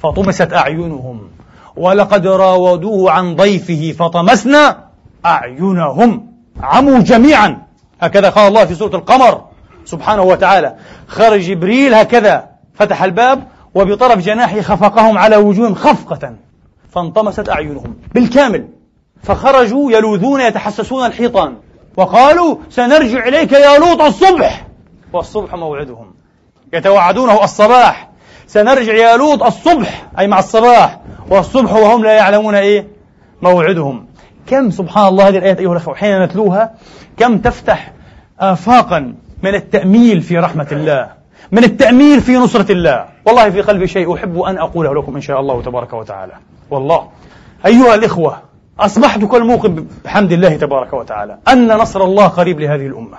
[0.07, 1.28] فطمست أعينهم
[1.76, 4.84] ولقد راودوه عن ضيفه فطمسنا
[5.26, 6.26] أعينهم.
[6.62, 7.62] عموا جميعا.
[8.00, 9.44] هكذا قال الله في سورة القمر
[9.84, 10.76] سبحانه وتعالى.
[11.07, 16.34] خرج جبريل هكذا فتح الباب وبطرف جناحه خفقهم على وجوههم خفقة
[16.90, 18.68] فانطمست أعينهم بالكامل.
[19.22, 21.54] فخرجوا يلوذون يتحسسون الحيطان
[21.96, 24.66] وقالوا سنرجع إليك يا لوط الصبح.
[25.12, 26.14] والصبح موعدهم.
[26.72, 28.05] يتوعدونه الصباح.
[28.47, 31.01] سنرجع يا لوط الصبح أي مع الصباح.
[31.30, 32.86] والصبح وهم لا يعلمون إيه؟
[33.42, 34.07] موعدهم.
[34.47, 36.74] كم سبحان الله هذه الآيات أيها الأخوة؟ حين نتلوها
[37.16, 37.92] كم تفتح
[38.40, 41.09] آفاقا من التأميل في رحمة الله
[41.53, 43.05] من التأميل في نصرة الله.
[43.26, 46.32] والله في قلبي شيء أحب أن أقوله لكم إن شاء الله تبارك وتعالى.
[46.70, 47.09] والله.
[47.66, 48.38] أيها الإخوة
[48.80, 53.16] أصبحت كالموقن بحمد الله تبارك وتعالى أن نصر الله قريب لهذه الأمة.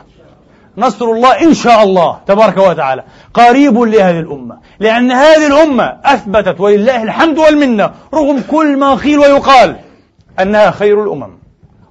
[0.77, 3.03] نصر الله إن شاء الله تبارك وتعالى.
[3.33, 4.57] قريب لهذه الأمة.
[4.79, 9.75] لأن هذه الأمة أثبتت ولله الحمد والمنة رغم كل ما قيل ويقال
[10.39, 11.37] أنها خير الأمم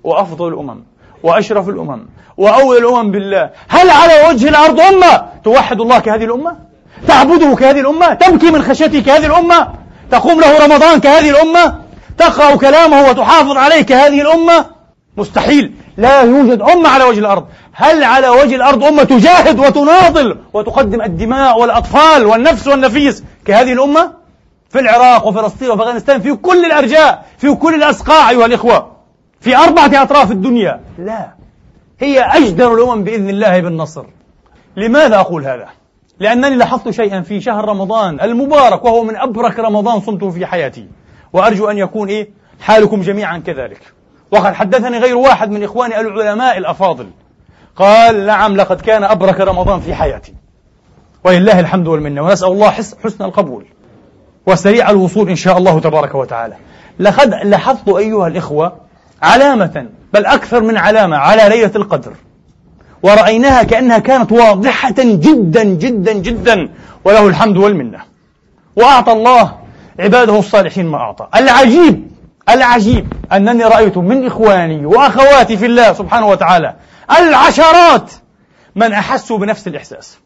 [0.05, 0.83] وأفضل الأمم
[1.23, 2.07] وأشرف الأمم
[2.37, 3.51] وأول الأمم بالله.
[3.69, 6.57] هل على وجه الأرض أمة توحد الله كهذه الأمة؟
[7.09, 9.69] تعبده كهذه الأمة؟ تبكي من خشيته كهذه الأمة؟
[10.11, 11.75] تقوم له رمضان كهذه الأمة؟
[12.19, 14.67] تقرأ كلامه وتحافظ عليه كهذه الأمة؟
[15.17, 15.75] مستحيل.
[15.97, 17.47] لا يوجد أمة على وجه الأرض.
[17.73, 24.13] هل على وجه الأرض أمة تجاهد وتناضل وتقدم الدماء والأطفال والنفس والنفيس كهذه الأمة؟
[24.71, 28.93] في العراق وفلسطين وأفغانستان في كل الأرجاء في كل الأسقاع أيها الإخوة
[29.41, 30.81] في أربعة أطراف الدنيا.
[30.99, 31.29] لا
[32.01, 34.05] هي أجدر الأمم بإذن الله بالنصر.
[34.77, 35.69] لماذا أقول هذا؟
[36.21, 40.89] لأنني لاحظت شيئا في شهر رمضان المبارك وهو من أبرك رمضان صمته في حياتي.
[41.33, 42.31] وأرجو أن يكون إيه؟
[42.61, 43.96] حالكم جميعا كذلك.
[44.31, 47.07] وقد حدثني غير واحد من إخواني العلماء الأفاضل.
[47.77, 50.35] قال نعم لقد كان أبرك رمضان في حياتي.
[51.25, 53.67] ولله الحمد والمنة ونسأل الله حسن القبول
[54.47, 56.55] وسريع الوصول إن شاء الله تبارك وتعالى.
[56.99, 58.73] لقد لاحظت أيها الإخوة
[59.23, 62.13] علامة بل أكثر من علامة على ليلة القدر.
[63.03, 66.69] ورأيناها كأنها كانت واضحة جدا جدا جدا.
[67.05, 67.99] وله الحمد والمنة.
[68.77, 69.53] وأعطى الله
[69.99, 71.29] عباده الصالحين ما أعطى.
[71.37, 72.16] العجيب
[72.49, 76.77] العجيب أنني رأيت من إخواني وأخواتي في الله سبحانه وتعالى
[77.19, 78.13] العشرات
[78.77, 80.19] من أحسوا بنفس الإحساس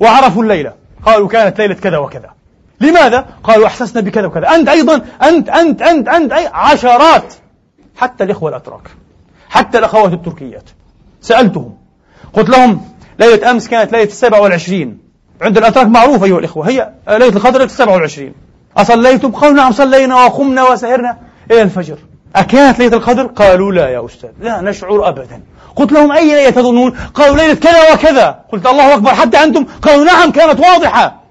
[0.00, 0.72] وعرفوا الليلة.
[1.06, 2.30] قالوا كانت ليلة كذا وكذا.
[2.80, 4.54] لماذا؟ قالوا أحسسنا بكذا وكذا.
[4.54, 7.34] أنت أيضا أنت أنت أنت أنت أي عشرات.
[7.96, 8.90] حتى الإخوة الأتراك
[9.48, 10.70] حتى الأخوات التركيات
[11.20, 11.76] سألتهم.
[12.32, 14.98] قلت لهم ليلة أمس كانت ليلة السبع والعشرين.
[15.42, 18.34] عند الأتراك معروفة أيها الإخوة هي ليلة القدر السبع والعشرين.
[18.76, 21.25] أصليتم؟ قالوا نعم صلينا وقمنا وسهرنا.
[21.50, 21.98] إلى الفجر
[22.36, 25.42] أكانت ليلة القدر؟ قالوا لا يا أستاذ لا نشعر أبدا
[25.76, 30.04] قلت لهم أي ليلة تظنون؟ قالوا ليلة كذا وكذا قلت الله أكبر حتى أنتم؟ قالوا
[30.04, 31.22] نعم كانت واضحة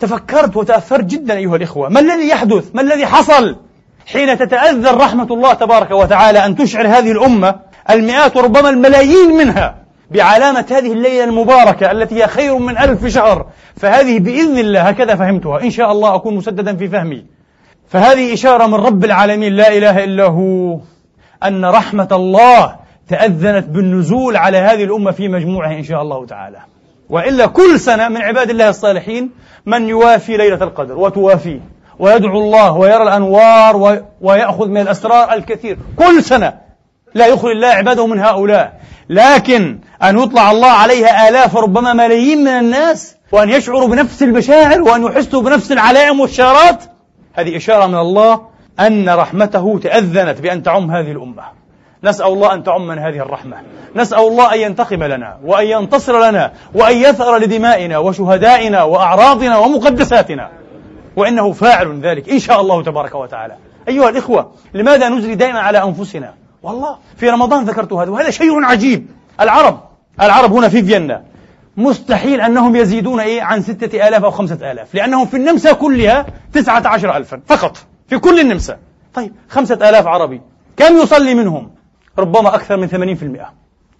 [0.00, 3.56] تفكرت وتأثرت جدا أيها الإخوة ما الذي يحدث؟ ما الذي حصل؟
[4.06, 7.54] حين تتأذن رحمة الله تبارك وتعالى أن تشعر هذه الأمة
[7.90, 9.74] المئات وربما الملايين منها
[10.10, 13.46] بعلامة هذه الليلة المباركة التي هي خير من ألف شهر
[13.76, 17.24] فهذه بإذن الله هكذا فهمتها إن شاء الله أكون مسددا في فهمي
[17.88, 20.78] فهذه إشارة من رب العالمين لا إله إلا هو
[21.44, 22.76] أن رحمة الله
[23.08, 26.58] تأذنت بالنزول على هذه الأمة في مجموعها إن شاء الله تعالى.
[27.10, 29.30] وإلا كل سنة من عباد الله الصالحين
[29.66, 31.60] من يوافي ليلة القدر وتوافيه
[31.98, 35.78] ويدعو الله ويرى الأنوار ويأخذ من الأسرار الكثير.
[35.96, 36.52] كل سنة
[37.14, 38.80] لا يخرج الله عباده من هؤلاء.
[39.08, 45.04] لكن أن يطلع الله عليها آلاف وربما ملايين من الناس وأن يشعروا بنفس المشاعر وأن
[45.04, 46.84] يحسوا بنفس العلائم والشارات
[47.36, 48.40] هذه إشارة من الله
[48.80, 51.42] أن رحمته تأذنت بأن تعم هذه الأمة.
[52.04, 53.56] نسأل الله أن تعم من هذه الرحمة.
[53.96, 60.48] نسأل الله أن ينتقم لنا وأن ينتصر لنا وأن يثأر لدمائنا وشهدائنا وأعراضنا ومقدساتنا.
[61.16, 63.56] وإنه فاعل ذلك إن شاء الله تبارك وتعالى.
[63.88, 69.06] أيها الإخوة لماذا نجري دائما على أنفسنا؟ والله في رمضان ذكرت هذا وهذا شيء عجيب.
[69.40, 69.80] العرب
[70.20, 71.22] العرب هنا في فيينا.
[71.76, 74.94] مستحيل أنهم يزيدون إيه؟ عن ستة آلاف أو خمسة آلاف.
[74.94, 77.76] لأنهم في النمسا كلها تسعة عشر ألفا فقط.
[78.08, 78.78] في كل النمسا.
[79.14, 80.40] طيب خمسة آلاف عربي.
[80.76, 81.70] كم يصلي منهم؟
[82.18, 83.52] ربما أكثر من ثمانين في المئة.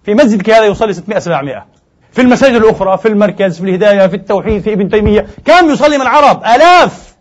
[0.03, 1.65] في مسجدك هذا يصلي 600 700
[2.11, 5.27] في المساجد الأخرى في المركز في الهداية في التوحيد في ابن تيمية.
[5.45, 7.15] كم يصلي من العرب آلاف.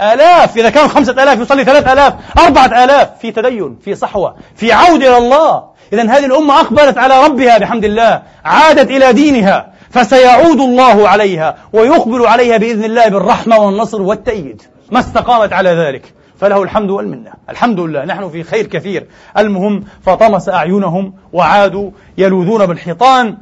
[0.00, 0.56] آلاف.
[0.56, 2.14] إذا كانوا خمسة آلاف يصلي ثلاثة آلاف.
[2.38, 3.18] أربعة آلاف.
[3.18, 5.64] في تدين في صحوة في عودة إلى الله.
[5.92, 8.22] إذا هذه الأمة أقبلت على ربها بحمد الله.
[8.44, 9.77] عادت إلى دينها.
[9.90, 14.62] فسيعود الله عليها ويقبل عليها بإذن الله بالرحمة والنصر والتأييد.
[14.90, 17.32] ما استقامت على ذلك فله الحمد والمنة.
[17.50, 19.06] الحمد لله نحن في خير كثير.
[19.38, 23.36] المهم فطمس أعينهم وعادوا يلوذون بالحيطان.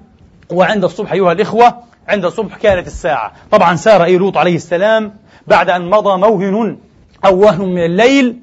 [0.50, 1.74] وعند الصبح أيها الإخوة
[2.08, 3.32] عند الصبح كانت الساعة.
[3.50, 5.12] طبعا سار أي لوط عليه السلام
[5.46, 6.78] بعد أن مضى موهن
[7.24, 8.36] أو وهن من الليل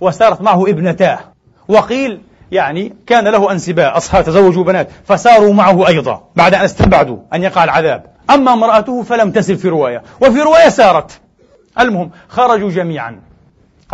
[0.00, 1.18] وسارت معه ابنتاه.
[1.68, 2.20] وقيل
[2.52, 7.64] يعني كان له أنسباء أصحاب تزوجوا بنات فساروا معه أيضا بعد أن استبعدوا أن يقع
[7.64, 8.04] العذاب.
[8.30, 11.20] أما امرأته فلم تسر في رواية وفي رواية سارت.
[11.80, 13.20] المهم خرجوا جميعا.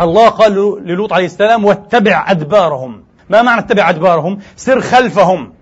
[0.01, 0.53] الله قال
[0.85, 3.03] للوط عليه السلام واتبع أدبارهم.
[3.29, 5.53] ما معنى اتبع أدبارهم؟ سر خلفهم.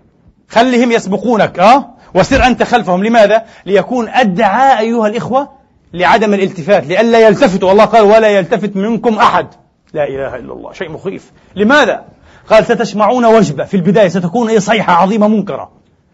[0.49, 3.03] خلهم يسبقونك أه؟ وسر أنت خلفهم.
[3.03, 5.49] لماذا؟ ليكون الدعاء أيها الإخوة
[5.93, 7.71] لعدم الالتفات لئلا يلتفتوا.
[7.71, 9.47] الله قال ولا يلتفت منكم أحد.
[9.93, 10.73] لا إله إلا الله.
[10.73, 11.31] شيء مخيف.
[11.55, 12.05] لماذا؟
[12.51, 15.71] قال ستسمعون وجبة في البداية ستكون إيه صيحة عظيمة منكرة.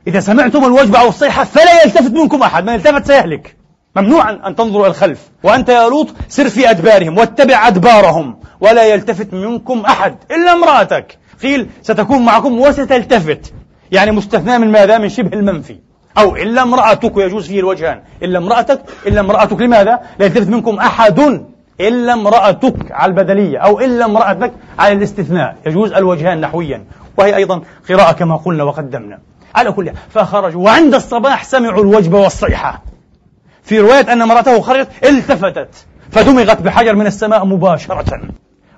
[0.07, 3.57] إذا سمعتم الوجبة أو الصيحة فلا يلتفت منكم أحد من التفت سيهلك.
[3.95, 5.19] ممنوع أن تنظروا إلى الخلف.
[5.43, 8.39] وأنت يا لوط سر في أدبارهم واتبع أدبارهم.
[8.61, 11.17] ولا يلتفت منكم أحد إلا امرأتك.
[11.41, 13.53] قيل ستكون معكم وستلتفت.
[13.91, 15.79] يعني مستثنى من ماذا؟ من شبه المنفي.
[16.17, 18.01] أو إلا امرأتك ويجوز فيه الوجهان.
[18.23, 21.45] إلا امرأتك إلا امرأتك لماذا؟ لا يلتفت منكم أحد.
[21.82, 25.55] إلا امرأتك على البدلية أو إلا امرأتك على الاستثناء.
[25.65, 26.84] يجوز الوجهان نحويا.
[27.17, 29.19] وهي أيضا قراءة كما قلنا وقدمنا.
[29.55, 32.84] على كل فخرجوا وعند الصباح سمعوا الوجبة والصيحة.
[33.63, 35.69] في رواية أن امرأته خرجت التفتت.
[36.11, 38.21] فدمغت بحجر من السماء مباشرة.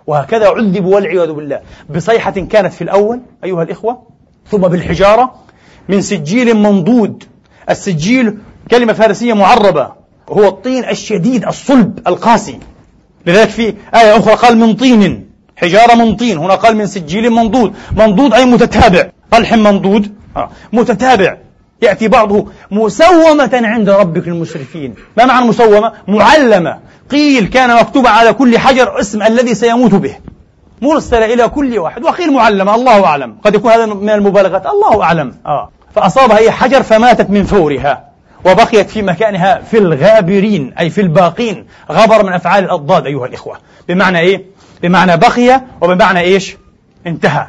[0.08, 1.60] وهكذا عذبوا والعياذ بالله.
[1.96, 4.04] بصيحة كانت في الأول أيها الإخوة
[4.48, 5.34] ثم بالحجارة
[5.90, 7.24] من سجيل منضود.
[7.70, 8.38] السجيل
[8.72, 9.92] كلمة فارسية معربة.
[10.30, 12.60] هو الطين الشديد الصلب القاسي.
[13.30, 17.74] لذلك في آية أخرى قال من طين حجارة من طين هنا قال من سجيل منضود
[17.92, 20.50] منضود أي متتابع قلح منضود آه.
[20.74, 21.38] متتابع
[21.82, 26.80] يأتي بعضه مسومة عند ربك المسرفين ما معنى مسومة؟ معلمة
[27.12, 30.16] قيل كان مكتوبا على كل حجر اسم الذي سيموت به
[30.82, 35.36] مرسلة إلى كل واحد وقيل معلمة الله أعلم قد يكون هذا من المبالغات الله أعلم
[35.46, 35.70] آه.
[35.96, 38.09] فأصابها هي حجر فماتت من فورها
[38.46, 44.20] وبقيت في مكانها في الغابرين أي في الباقين غبر من أفعال الأضداد أيها الإخوة بمعنى
[44.20, 44.46] إيه؟
[44.82, 46.58] بمعنى بقي وبمعنى إيش؟
[47.08, 47.48] انتهى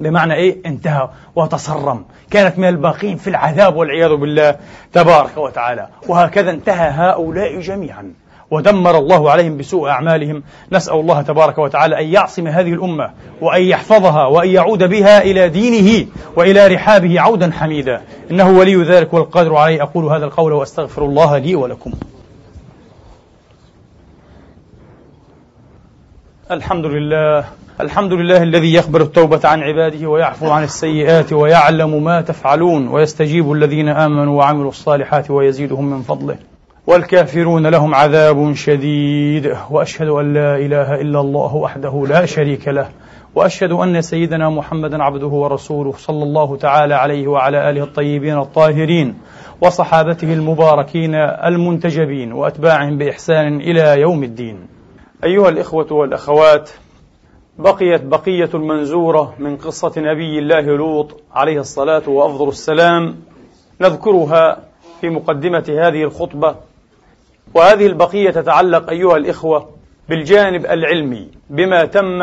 [0.00, 4.56] بمعنى إيه؟ انتهى وتصرم كانت من الباقين في العذاب والعياذ بالله
[4.92, 8.12] تبارك وتعالى وهكذا انتهى هؤلاء جميعا
[8.50, 10.42] ودمر الله عليهم بسوء أعمالهم.
[10.72, 16.06] نسأل الله تبارك وتعالى أن يعصم هذه الأمة وأن يحفظها وأن يعود بها إلى دينه
[16.36, 18.00] وإلى رحابه عودا حميدا.
[18.30, 19.82] إنه ولي ذلك والقادر عليه.
[19.82, 21.92] أقول هذا القول وأستغفر الله لي ولكم.
[26.50, 27.44] الحمد لله.
[27.80, 33.88] الحمد لله الذي يقبل التوبة عن عباده ويعفو عن السيئات ويعلم ما تفعلون ويستجيب الذين
[33.88, 36.36] آمنوا وعملوا الصالحات ويزيدهم من فضله.
[36.90, 39.56] والكافرون لهم عذاب شديد.
[39.70, 42.88] وأشهد أن لا إله إلا الله وحده لا شريك له.
[43.34, 49.18] وأشهد أن سيدنا محمدا عبده ورسوله صلى الله تعالى عليه وعلى آله الطيبين الطاهرين
[49.60, 54.58] وصحابته المباركين المنتجبين وأتباعهم بإحسان إلى يوم الدين.
[55.24, 56.70] أيها الإخوة والأخوات
[57.58, 63.16] بقيت بقية منزوره من قصة نبي الله لوط عليه الصلاة وأفضل السلام.
[63.80, 64.58] نذكرها
[65.00, 66.69] في مقدمة هذه الخطبة
[67.54, 69.68] وهذه البقية تتعلق أيها الإخوة
[70.08, 72.22] بالجانب العلمي بما تم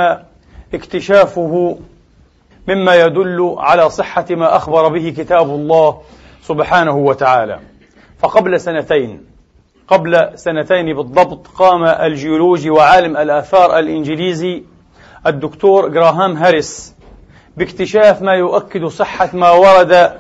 [0.74, 1.80] اكتشافه
[2.68, 6.02] مما يدل على صحة ما أخبر به كتاب الله
[6.44, 7.60] سبحانه وتعالى.
[8.20, 9.26] فقبل سنتين
[9.88, 14.64] قبل سنتين بالضبط قام الجيولوجي وعالم الآثار الإنجليزي
[15.28, 16.96] الدكتور جراهام هاريس
[17.58, 20.12] باكتشاف ما يؤكد صحة ما ورد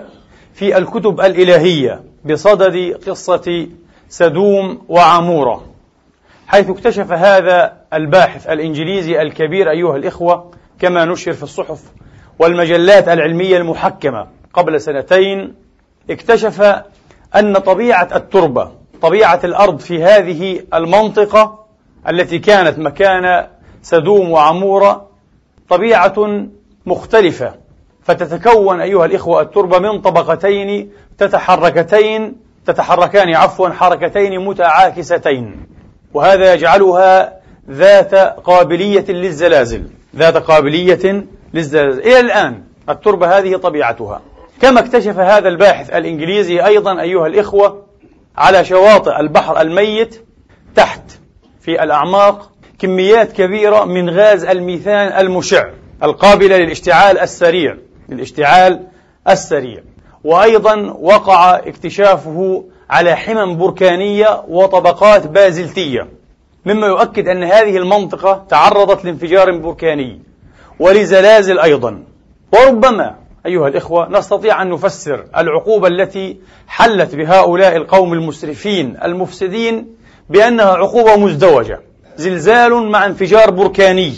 [0.53, 3.67] في الكتب الإلهية بصدد قصة
[4.09, 5.65] سدوم وعمورة
[6.47, 11.83] حيث اكتشف هذا الباحث الإنجليزي الكبير أيها الإخوة كما نشر في الصحف
[12.39, 15.55] والمجلات العلمية المحكمة قبل سنتين
[16.09, 16.83] اكتشف
[17.35, 21.65] أن طبيعة التربة طبيعة الأرض في هذه المنطقة
[22.09, 23.47] التي كانت مكان
[23.81, 25.07] سدوم وعمورة
[25.69, 26.47] طبيعة
[26.85, 27.53] مختلفة
[28.03, 32.35] فتتكون أيها الإخوة التربة من طبقتين تتحركتين
[32.67, 35.67] تتحركان عفوا حركتين متعاكستين.
[36.13, 37.33] وهذا يجعلها
[37.69, 39.83] ذات قابلية للزلازل
[40.15, 41.99] ذات قابلية للزلازل.
[41.99, 44.21] إلى الآن التربة هذه طبيعتها.
[44.61, 47.85] كما اكتشف هذا الباحث الإنجليزي أيضا أيها الإخوة
[48.37, 50.25] على شواطئ البحر الميت
[50.75, 51.01] تحت
[51.61, 55.69] في الأعماق كميات كبيرة من غاز الميثان المشع
[56.03, 57.77] القابلة للاشتعال السريع
[58.09, 58.87] للاشتعال
[59.29, 59.83] السريع.
[60.27, 66.07] وأيضا وقع اكتشافه على حمم بركانية وطبقات بازلتية
[66.65, 70.21] مما يؤكد أن هذه المنطقة تعرضت لانفجار بركاني
[70.79, 72.03] ولزلازل أيضا.
[72.53, 73.15] وربما
[73.45, 79.87] أيها الإخوة نستطيع أن نفسر العقوبة التي حلت بهؤلاء القوم المسرفين المفسدين
[80.29, 81.81] بأنها عقوبة مزدوجة.
[82.17, 84.13] زلزال مع انفجار بركاني.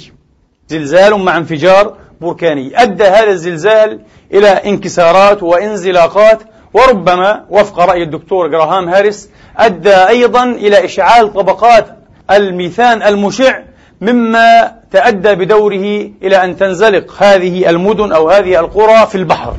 [0.68, 2.82] زلزال مع انفجار بركاني.
[2.82, 4.00] أدى هذا الزلزال
[4.34, 6.40] إلى انكسارات وانزلاقات
[6.74, 11.86] وربما وفق رأي الدكتور جراهام هاريس أدى أيضا إلى إشعال طبقات
[12.32, 13.60] الميثان المشع
[14.02, 19.54] مما تأدى بدوره إلى أن تنزلق هذه المدن أو هذه القرى في البحر.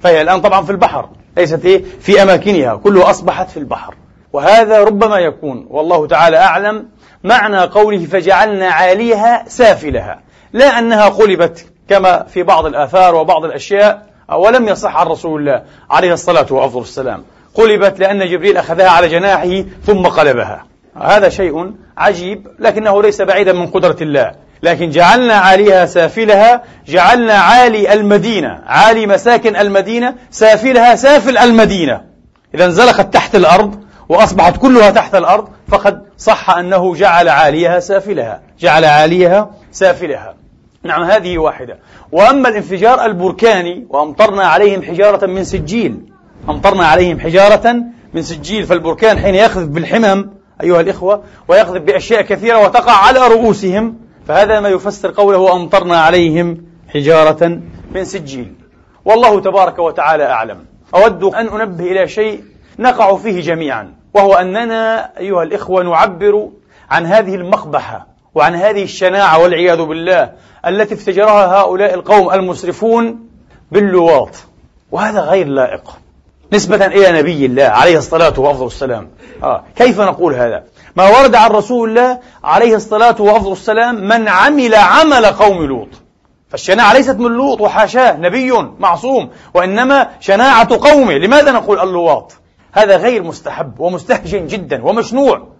[0.00, 3.94] فهي الآن طبعا في البحر ليست إيه في أماكنها كلها أصبحت في البحر.
[4.32, 6.88] وهذا ربما يكون والله تعالى أعلم
[7.24, 10.20] معنى قوله فجعلنا عاليها سافلها
[10.52, 16.12] لا أنها قلبت كما في بعض الآثار وبعض الأشياء ولم يصح عن رسول الله عليه
[16.12, 17.24] الصلاة والسلام
[17.54, 20.64] قلبت لأن جبريل أخذها على جناحه ثم قلبها.
[20.96, 24.32] هذا شيء عجيب لكنه ليس بعيدا من قدرة الله.
[24.62, 32.00] لكن جعلنا عاليها سافلها جعلنا عالي المدينة عالي مساكن المدينة سافلها سافل المدينة.
[32.54, 38.40] إذا انزلقت تحت الأرض وأصبحت كلها تحت الأرض فقد صح أنه جعل عاليها سافلها.
[38.60, 40.41] جعل عاليها سافلها.
[40.84, 41.78] نعم هذه واحدة.
[42.12, 46.12] وأما الانفجار البركاني وأمطرنا عليهم حجارة من سجيل.
[46.48, 47.74] أمطرنا عليهم حجارة
[48.14, 48.66] من سجيل.
[48.66, 50.30] فالبركان حين يخذف بالحمم
[50.62, 53.96] أيها الإخوة ويقذف بأشياء كثيرة وتقع على رؤوسهم
[54.28, 57.60] فهذا ما يفسر قوله أمطرنا عليهم حجارة
[57.94, 58.54] من سجيل.
[59.04, 60.64] والله تبارك وتعالى أعلم.
[60.94, 62.44] أود أن أنبه إلى شيء
[62.78, 66.48] نقع فيه جميعا وهو أننا أيها الإخوة نعبر
[66.90, 68.11] عن هذه المقبحة.
[68.34, 70.32] وعن هذه الشناعة والعياذ بالله
[70.66, 73.28] التي افتجرها هؤلاء القوم المسرفون
[73.72, 74.30] باللواط.
[74.92, 75.98] وهذا غير لائق.
[76.52, 79.08] نسبة إلى نبي الله عليه الصلاة والسلام
[79.42, 79.64] آه.
[79.76, 80.64] كيف نقول هذا؟
[80.96, 85.88] ما ورد عن رسول الله عليه الصلاة والسلام من عمل عمل قوم لوط.
[86.50, 91.14] فالشناعة ليست من لوط وحاشاه نبي معصوم وإنما شناعة قومه.
[91.14, 92.32] لماذا نقول اللواط؟
[92.72, 95.51] هذا غير مستحب ومستهجن جدا ومشنوع.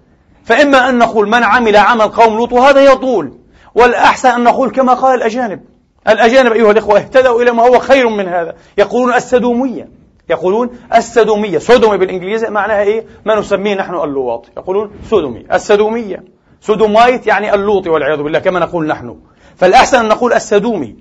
[0.45, 3.33] فإما أن نقول من عمل عمل قوم لوط وهذا يطول
[3.75, 5.61] والأحسن أن نقول كما قال الأجانب.
[6.09, 8.55] الأجانب أيها الإخوة اهتدوا إلى ما هو خير من هذا.
[8.79, 9.89] يقولون السدومية.
[10.31, 11.59] يقولون السدومية.
[11.59, 14.47] sodomy بالإنجليزي معناها إيه؟ ما نسميه نحن اللواط.
[14.57, 15.47] يقولون sodomy.
[15.53, 16.25] السدومية.
[16.61, 19.17] سودومايت يعني اللوط والعياذ بالله كما نقول نحن.
[19.57, 20.97] فالأحسن أن نقول السدومي.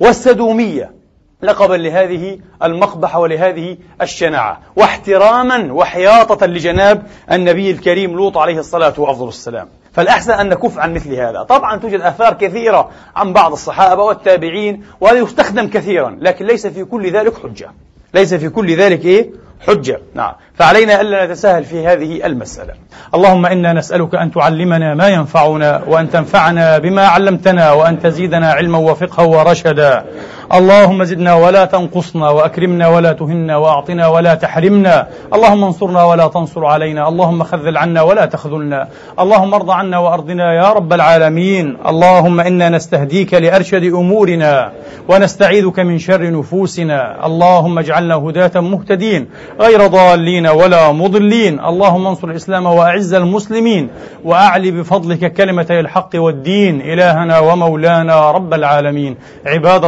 [0.00, 1.05] والسدومية.
[1.42, 4.60] لقبا لهذه المقبحة ولهذه الشناعة.
[4.76, 11.42] واحتراما وحياطة لجناب النبي الكريم لوط عليه الصلاة والسلام فالأحسن أن نكف عن مثل هذا.
[11.42, 17.12] طبعا توجد آثار كثيرة عن بعض الصحابة والتابعين وهذا يستخدم كثيرا لكن ليس في كل
[17.12, 17.70] ذلك حجة.
[18.14, 19.30] ليس في كل ذلك إيه؟
[19.66, 20.00] حجة.
[20.14, 20.32] نعم.
[20.54, 22.72] فعلينا ألا نتساهل في هذه المسألة.
[23.14, 29.24] اللهم إنا نسألك أن تعلمنا ما ينفعنا وأن تنفعنا بما علمتنا وأن تزيدنا علما وفقها
[29.24, 30.04] ورشدا.
[30.52, 35.06] اللهم زدنا ولا تنقصنا وأكرمنا ولا تهنا وأعطنا ولا تحرمنا.
[35.34, 37.08] اللهم انصرنا ولا تنصر علينا.
[37.08, 38.88] اللهم خذل عنا ولا تخذلنا.
[39.20, 41.76] اللهم ارض عنا وأرضنا يا رب العالمين.
[41.86, 44.72] اللهم إنا نستهديك لأرشد أمورنا
[45.08, 47.26] ونستعيذك من شر نفوسنا.
[47.26, 49.28] اللهم اجعلنا هداة مهتدين
[49.60, 51.60] غير ضالين ولا مضلين.
[51.60, 53.88] اللهم انصر الإسلام وأعز المسلمين.
[54.24, 56.80] وأعلي بفضلك كلمتي الحق والدين.
[56.80, 59.16] إلهنا ومولانا رب العالمين.
[59.46, 59.84] عباد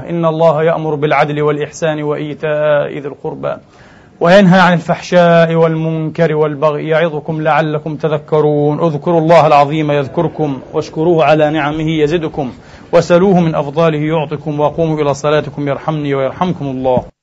[0.00, 3.56] الله إن الله يأمر بالعدل والإحسان وإيتاء ذي القربى
[4.20, 8.80] وينهى عن الفحشاء والمنكر والبغي يعظكم لعلكم تذكرون.
[8.80, 12.52] اذكروا الله العظيم يذكركم واشكروه على نعمه يزدكم
[12.92, 17.19] وسلوه من أفضاله يعطكم وقوموا إلى صلاتكم يرحمني ويرحمكم الله.